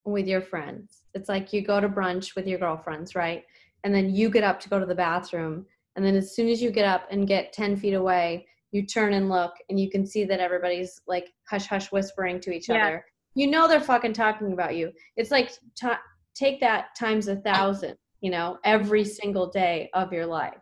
[0.03, 1.01] with your friends.
[1.13, 3.43] It's like you go to brunch with your girlfriends right?
[3.83, 5.65] And then you get up to go to the bathroom
[5.95, 9.13] and then as soon as you get up and get 10 feet away you turn
[9.13, 12.85] and look and you can see that everybody's like hush hush whispering to each yeah.
[12.85, 15.87] other you know they're fucking talking about you it's like t-
[16.35, 20.59] take that times a thousand you know every single day of your life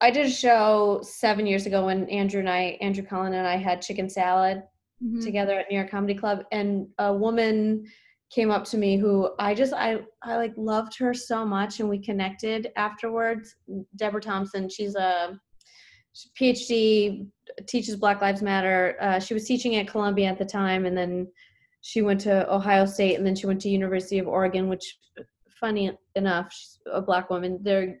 [0.00, 3.56] i did a show seven years ago when andrew and i andrew cullen and i
[3.56, 4.62] had chicken salad
[5.02, 5.20] mm-hmm.
[5.20, 7.84] together at new york comedy club and a woman
[8.30, 11.88] came up to me who i just i i like loved her so much and
[11.90, 13.56] we connected afterwards
[13.96, 15.38] deborah thompson she's a
[16.38, 17.26] PhD,
[17.66, 18.96] teaches Black Lives Matter.
[19.00, 21.28] Uh, she was teaching at Columbia at the time, and then
[21.80, 24.68] she went to Ohio State, and then she went to University of Oregon.
[24.68, 24.98] Which,
[25.60, 27.58] funny enough, she's a black woman.
[27.62, 28.00] There,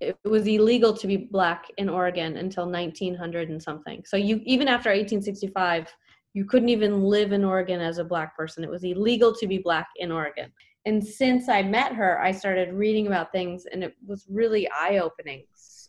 [0.00, 4.02] it was illegal to be black in Oregon until 1900 and something.
[4.06, 5.94] So you even after 1865,
[6.34, 8.64] you couldn't even live in Oregon as a black person.
[8.64, 10.50] It was illegal to be black in Oregon.
[10.84, 14.98] And since I met her, I started reading about things, and it was really eye
[14.98, 15.44] opening.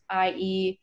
[0.09, 0.80] I.e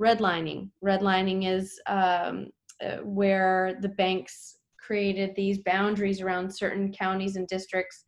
[0.00, 0.70] redlining.
[0.84, 2.48] Redlining is um,
[2.84, 8.04] uh, where the banks created these boundaries around certain counties and districts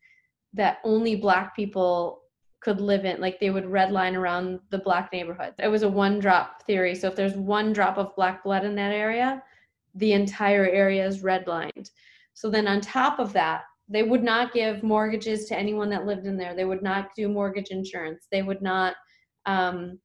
[0.52, 2.20] that only black people
[2.60, 3.20] could live in.
[3.20, 5.54] Like they would redline around the black neighborhood.
[5.58, 6.94] It was a one drop theory.
[6.94, 9.42] So if there's one drop of black blood in that area
[9.94, 11.90] the entire area is redlined.
[12.34, 16.26] So then on top of that they would not give mortgages to anyone that lived
[16.26, 16.54] in there.
[16.54, 18.26] They would not do mortgage insurance.
[18.30, 18.94] They would not
[19.46, 19.98] um,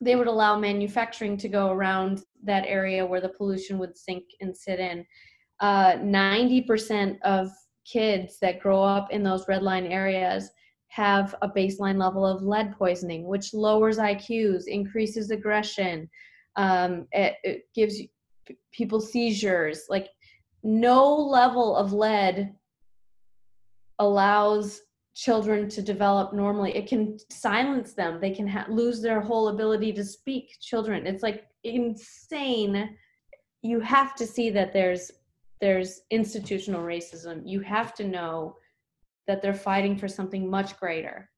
[0.00, 4.56] they would allow manufacturing to go around that area where the pollution would sink and
[4.56, 5.04] sit in.
[5.60, 7.50] Uh, 90% of
[7.84, 10.50] kids that grow up in those red line areas
[10.88, 16.08] have a baseline level of lead poisoning, which lowers IQs, increases aggression,
[16.56, 18.00] um, it, it gives
[18.72, 19.84] people seizures.
[19.88, 20.08] Like,
[20.62, 22.54] no level of lead
[23.98, 24.80] allows
[25.20, 26.74] children to develop normally.
[26.74, 28.20] It can silence them.
[28.22, 31.06] They can ha- lose their whole ability to speak children.
[31.06, 32.96] It's like insane.
[33.60, 35.10] You have to see that there's
[35.60, 37.42] there's institutional racism.
[37.44, 38.56] You have to know
[39.26, 41.28] that they're fighting for something much greater.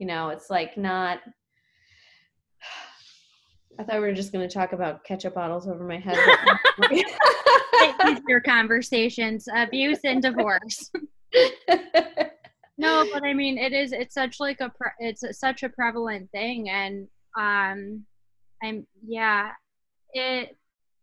[0.00, 1.20] You know it's like not
[3.78, 6.18] I thought we were just going to talk about ketchup bottles over my head.
[8.28, 10.90] Your conversations, abuse and divorce.
[12.82, 16.30] no but i mean it is it's such like a pre- it's such a prevalent
[16.30, 17.06] thing and
[17.38, 18.04] um
[18.62, 19.50] i'm yeah
[20.12, 20.56] it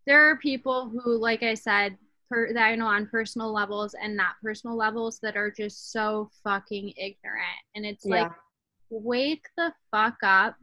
[0.05, 1.97] there are people who like i said
[2.29, 6.29] per, that i know on personal levels and not personal levels that are just so
[6.43, 8.23] fucking ignorant and it's yeah.
[8.23, 8.31] like
[8.89, 10.55] wake the fuck up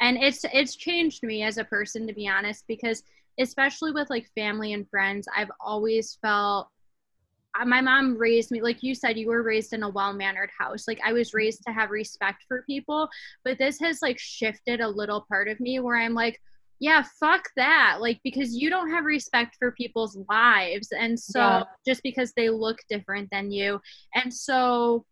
[0.00, 3.02] and it's it's changed me as a person to be honest because
[3.40, 6.68] especially with like family and friends i've always felt
[7.66, 11.00] my mom raised me like you said you were raised in a well-mannered house like
[11.04, 11.38] i was mm-hmm.
[11.38, 13.08] raised to have respect for people
[13.44, 16.40] but this has like shifted a little part of me where i'm like
[16.80, 21.62] yeah fuck that like because you don't have respect for people's lives and so yeah.
[21.86, 23.80] just because they look different than you
[24.14, 25.04] and so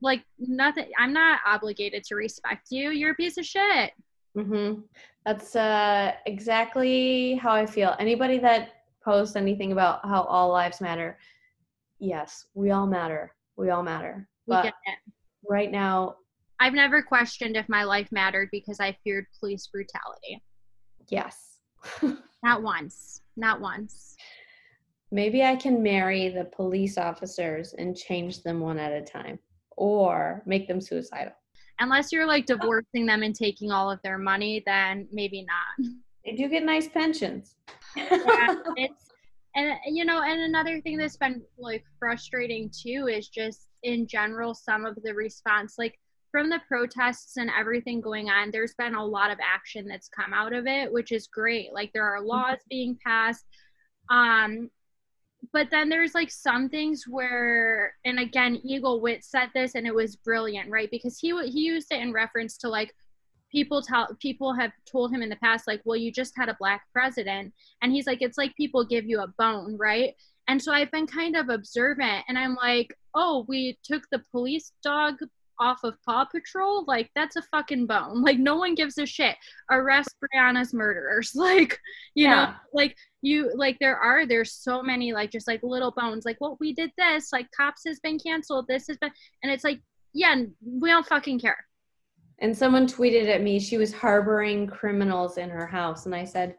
[0.00, 3.92] like nothing i'm not obligated to respect you you're a piece of shit
[4.38, 4.80] mm-hmm.
[5.26, 8.70] that's uh exactly how i feel anybody that
[9.02, 11.18] posts anything about how all lives matter.
[12.00, 13.34] Yes, we all matter.
[13.56, 14.26] We all matter.
[14.46, 14.98] We But get it.
[15.48, 16.16] right now,
[16.58, 20.42] I've never questioned if my life mattered because I feared police brutality.
[21.08, 21.58] yes.
[22.42, 23.22] Not once.
[23.36, 24.14] Not once.
[25.10, 29.38] Maybe I can marry the police officers and change them one at a time
[29.76, 31.32] or make them suicidal.
[31.80, 35.90] Unless you're like divorcing them and taking all of their money, then maybe not.
[36.24, 37.56] They do get nice pensions.
[37.96, 38.08] yeah,
[38.76, 39.09] it's
[39.54, 44.54] and you know and another thing that's been like frustrating too is just in general
[44.54, 45.98] some of the response like
[46.30, 50.32] from the protests and everything going on there's been a lot of action that's come
[50.32, 51.72] out of it which is great.
[51.72, 53.44] Like there are laws being passed
[54.10, 54.70] um
[55.52, 59.94] but then there's like some things where and again eagle wit said this and it
[59.94, 60.90] was brilliant right?
[60.90, 62.94] Because he he used it in reference to like
[63.50, 66.56] people tell people have told him in the past like well you just had a
[66.58, 67.52] black president.
[67.82, 70.14] And he's like it's like people give you a bone right?
[70.48, 74.72] And so i've been kind of observant and i'm like oh we took the police
[74.82, 75.16] dog
[75.60, 76.84] off of paw patrol?
[76.88, 78.24] Like that's a fucking bone.
[78.30, 79.36] Like no one gives a shit.
[79.70, 81.32] Arrest breonna's murderers.
[81.40, 81.78] Like
[82.14, 86.24] you know like you like there are there's so many like just like little bones
[86.24, 87.32] like well we did this.
[87.32, 88.66] Like cops has been canceled.
[88.68, 89.12] This has been
[89.42, 89.80] and it's like
[90.12, 91.58] yeah we don't fucking care
[92.40, 96.06] And someone tweeted at me she was harboring criminals in her house.
[96.06, 96.56] And I said,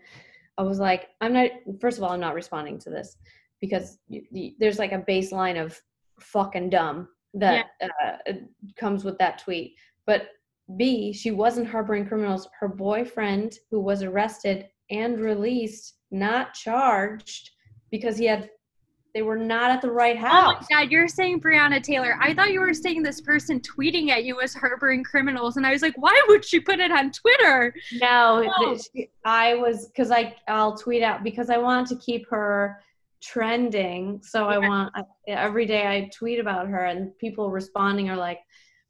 [0.58, 1.50] I was like, I'm not,
[1.80, 3.18] first of all, I'm not responding to this
[3.60, 5.80] because y- y- there's like a baseline of
[6.20, 8.34] fucking dumb that uh,
[8.78, 9.76] comes with that tweet.
[10.06, 10.30] But
[10.78, 12.48] B, she wasn't harboring criminals.
[12.60, 17.50] Her boyfriend, who was arrested and released, not charged
[17.90, 18.50] because he had,
[19.14, 20.56] they were not at the right house.
[20.56, 22.18] Oh my god, you're saying Breonna Taylor.
[22.20, 25.72] I thought you were saying this person tweeting at you was harboring criminals, and I
[25.72, 27.74] was like, why would she put it on Twitter?
[27.94, 32.30] No, th- she- I was because I I'll tweet out because I want to keep
[32.30, 32.82] her
[33.22, 34.22] trending.
[34.24, 38.40] So I want I, every day I tweet about her, and people responding are like,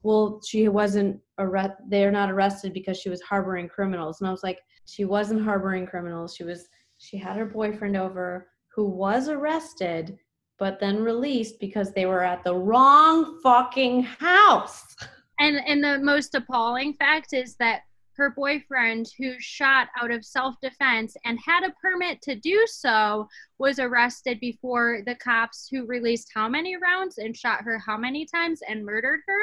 [0.03, 1.73] "Well, she wasn't arrest.
[1.89, 5.88] They're not arrested because she was harboring criminals." And I was like, "She wasn't harboring
[5.88, 6.35] criminals.
[6.35, 6.68] She was.
[6.99, 10.18] She had her boyfriend over who was arrested."
[10.57, 14.95] But then released because they were at the wrong fucking house.
[15.39, 17.81] And and the most appalling fact is that
[18.18, 23.27] her boyfriend, who shot out of self-defense and had a permit to do so,
[23.57, 28.26] was arrested before the cops who released how many rounds and shot her how many
[28.26, 29.41] times and murdered her.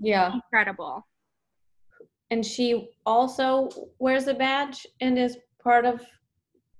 [0.00, 0.32] Yeah.
[0.34, 1.06] Incredible.
[2.30, 6.04] and she also wears a badge and is part of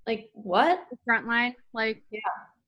[0.07, 2.21] like what the front line like Yeah.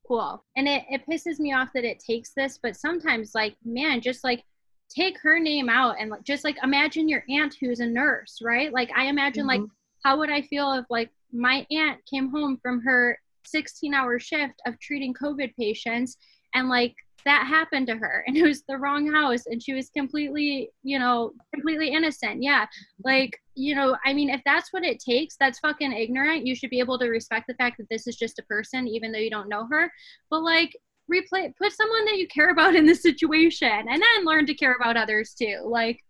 [0.06, 4.00] cool and it, it pisses me off that it takes this but sometimes like man
[4.00, 4.42] just like
[4.88, 8.72] take her name out and like just like imagine your aunt who's a nurse right
[8.72, 9.70] like i imagine like Mhm.
[10.04, 14.60] how would i feel if like my aunt came home from her 16 hour shift
[14.66, 16.16] of treating covid patients
[16.54, 16.94] and like
[17.24, 20.98] that happened to her and it was the wrong house and she was completely you
[20.98, 22.66] know completely innocent yeah.
[23.04, 26.46] Like you know i mean if that's what it takes that's fucking ignorant.
[26.46, 29.12] You should be able to respect the fact that this is just a person even
[29.12, 29.90] though you don't know her.
[30.30, 30.76] But like
[31.12, 34.76] replay put someone that you care about in the situation and then learn to care
[34.78, 35.62] about others too.
[35.64, 36.00] Like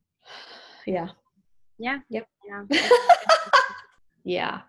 [0.86, 1.08] yeah.
[1.78, 1.98] Yeah.
[2.10, 2.26] Yep.
[2.48, 2.78] yeah.
[4.24, 4.60] Yeah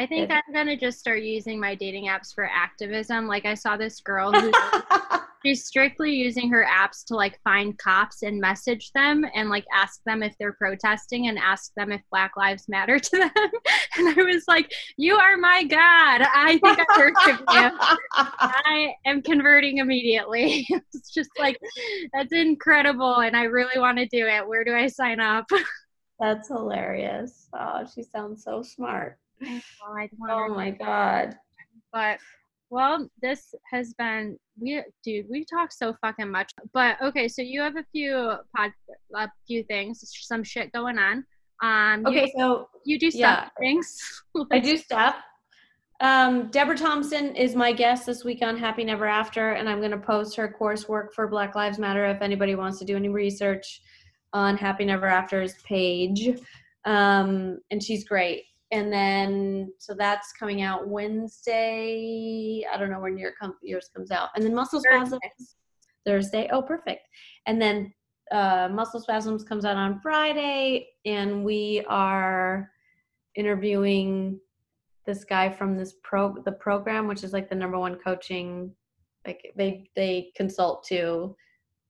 [0.00, 3.26] i think i'm gonna just start using my dating apps for activism.
[3.26, 4.50] Like i saw this girl who
[5.44, 10.02] she's strictly using her apps to like find cops and message them and like ask
[10.04, 13.30] them if they're protesting and ask them if black lives matter to them.
[13.98, 16.22] And i was like you are my god.
[16.34, 17.78] I think i worship you.
[18.14, 20.66] I am converting immediately.
[20.70, 21.58] It's just like
[22.14, 24.48] that's incredible and i really want to do it.
[24.48, 25.46] Where do i sign up?
[26.18, 27.48] That's hilarious.
[27.52, 31.36] Oh she sounds so smart oh my god
[31.92, 32.18] but
[32.70, 37.60] well this has been we dude we talk so fucking much but okay so you
[37.60, 38.70] have a few pod
[39.16, 41.24] a few things some shit going on
[41.62, 43.48] um you, okay so you do stuff yeah.
[43.58, 43.98] things
[44.52, 45.16] i do stuff
[46.00, 49.90] um, Deborah Thompson is my guest this week on Happy Never After, and I'm going
[49.90, 53.82] to post her coursework for Black Lives Matter if anybody wants to do any research
[54.32, 56.30] on Happy Never After's page.
[56.86, 58.44] Um, and she's great.
[58.72, 62.64] And then, so that's coming out Wednesday.
[62.72, 64.28] I don't know when your com- yours comes out.
[64.36, 64.80] And then Muscle.
[64.80, 65.56] Spasms
[66.06, 66.48] Thursday.
[66.52, 67.06] Oh, perfect.
[67.46, 67.92] And then
[68.30, 72.70] uh, Muscle Spasms comes out on Friday, and we are
[73.34, 74.40] interviewing
[75.06, 78.72] this guy from this pro the program which is like the number one coaching
[79.26, 81.34] like they they consult to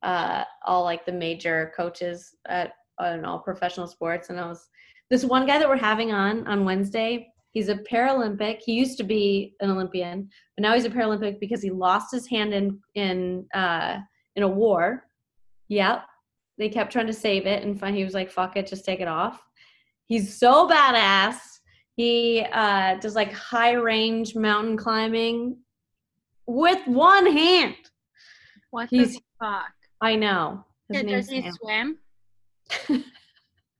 [0.02, 4.68] uh all like the major coaches at I don't professional sports and I was
[5.10, 8.60] this one guy that we're having on on Wednesday He's a Paralympic.
[8.64, 12.26] He used to be an Olympian, but now he's a Paralympic because he lost his
[12.28, 13.98] hand in in uh,
[14.36, 15.04] in a war.
[15.68, 16.04] Yep.
[16.58, 19.00] They kept trying to save it, and finally he was like, "Fuck it, just take
[19.00, 19.42] it off."
[20.06, 21.38] He's so badass.
[21.96, 25.56] He uh, does like high range mountain climbing
[26.46, 27.74] with one hand.
[28.70, 29.72] What He's- the fuck?
[30.00, 30.64] I know.
[30.88, 31.98] His Yeah, does he swim?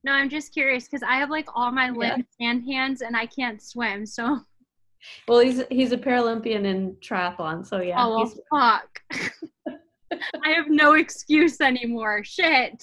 [0.04, 1.92] no, I'm just curious because I have like all my Yeah.
[2.14, 4.06] limbs and hands and I can't swim.
[4.06, 4.40] So,
[5.28, 8.02] Well, he's he's a Paralympian in triathlon, so yeah.
[8.04, 9.00] oh well, he's- fuck.
[10.44, 12.22] I have no excuse anymore.
[12.24, 12.82] Shit.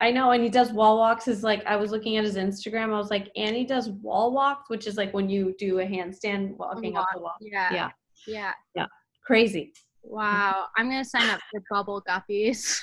[0.00, 1.26] I know, and he does wall walks.
[1.26, 2.94] Is like I was looking at his Instagram.
[2.94, 5.84] I was like, and he does wall walks, which is like when you do a
[5.84, 7.34] handstand walking up the wall.
[7.40, 7.72] Yeah.
[7.74, 7.90] Yeah.
[8.26, 8.52] Yeah.
[8.76, 8.86] Yeah.
[9.26, 9.72] Crazy.
[10.04, 10.66] Wow.
[10.76, 12.80] I'm gonna sign up for Bubble Guppies.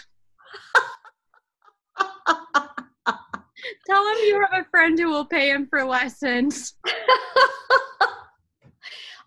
[3.88, 6.76] Tell him you have a friend who will pay him for lessons.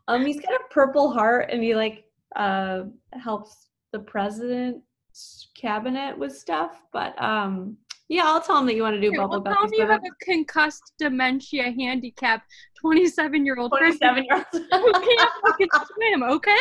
[0.09, 2.05] um, he's got a purple heart, and he like
[2.37, 2.83] uh
[3.13, 6.83] helps the president's cabinet with stuff.
[6.93, 7.77] But um,
[8.09, 9.79] yeah, I'll tell him that you want to do bubble well, tell him guppies.
[9.79, 12.43] you have a concussed dementia handicap
[12.81, 14.95] 27 year old Twenty-seven year who old.
[14.95, 16.57] can't fucking swim, okay?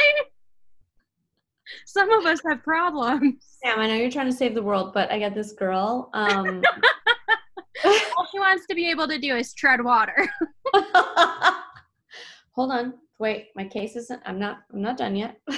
[1.86, 3.36] Some of us have problems.
[3.64, 6.10] Sam, I know you're trying to save the world, but I got this girl.
[6.14, 6.62] Um,
[8.18, 10.28] All she wants to be able to do is tread water.
[12.56, 12.94] Hold on.
[13.20, 15.38] Wait, my case isn't I'm not I'm not done yet.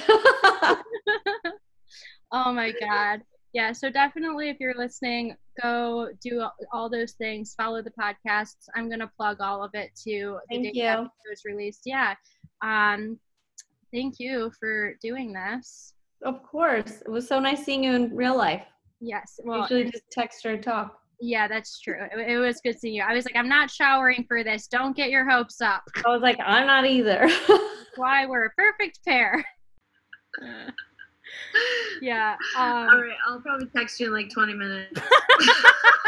[2.32, 3.22] oh my god.
[3.52, 7.54] Yeah, so definitely if you're listening, go do all those things.
[7.56, 8.68] Follow the podcasts.
[8.76, 10.84] I'm gonna plug all of it to the Thank day you.
[10.86, 11.82] episode is released.
[11.84, 12.14] Yeah.
[12.62, 13.18] Um,
[13.92, 15.94] thank you for doing this.
[16.22, 17.02] of course.
[17.04, 18.64] It was so nice seeing you in real life.
[19.00, 19.40] Yes.
[19.42, 20.99] Well, Usually just text or talk.
[21.20, 21.96] Yeah, that's true.
[22.12, 23.02] It, it was good seeing you.
[23.02, 24.66] I was like, I'm not showering for this.
[24.66, 25.82] Don't get your hopes up.
[26.04, 27.28] I was like, I'm not either.
[27.96, 29.44] Why we're a perfect pair.
[32.00, 32.36] yeah.
[32.56, 35.00] Um, right, I'll probably text you in like 20 minutes.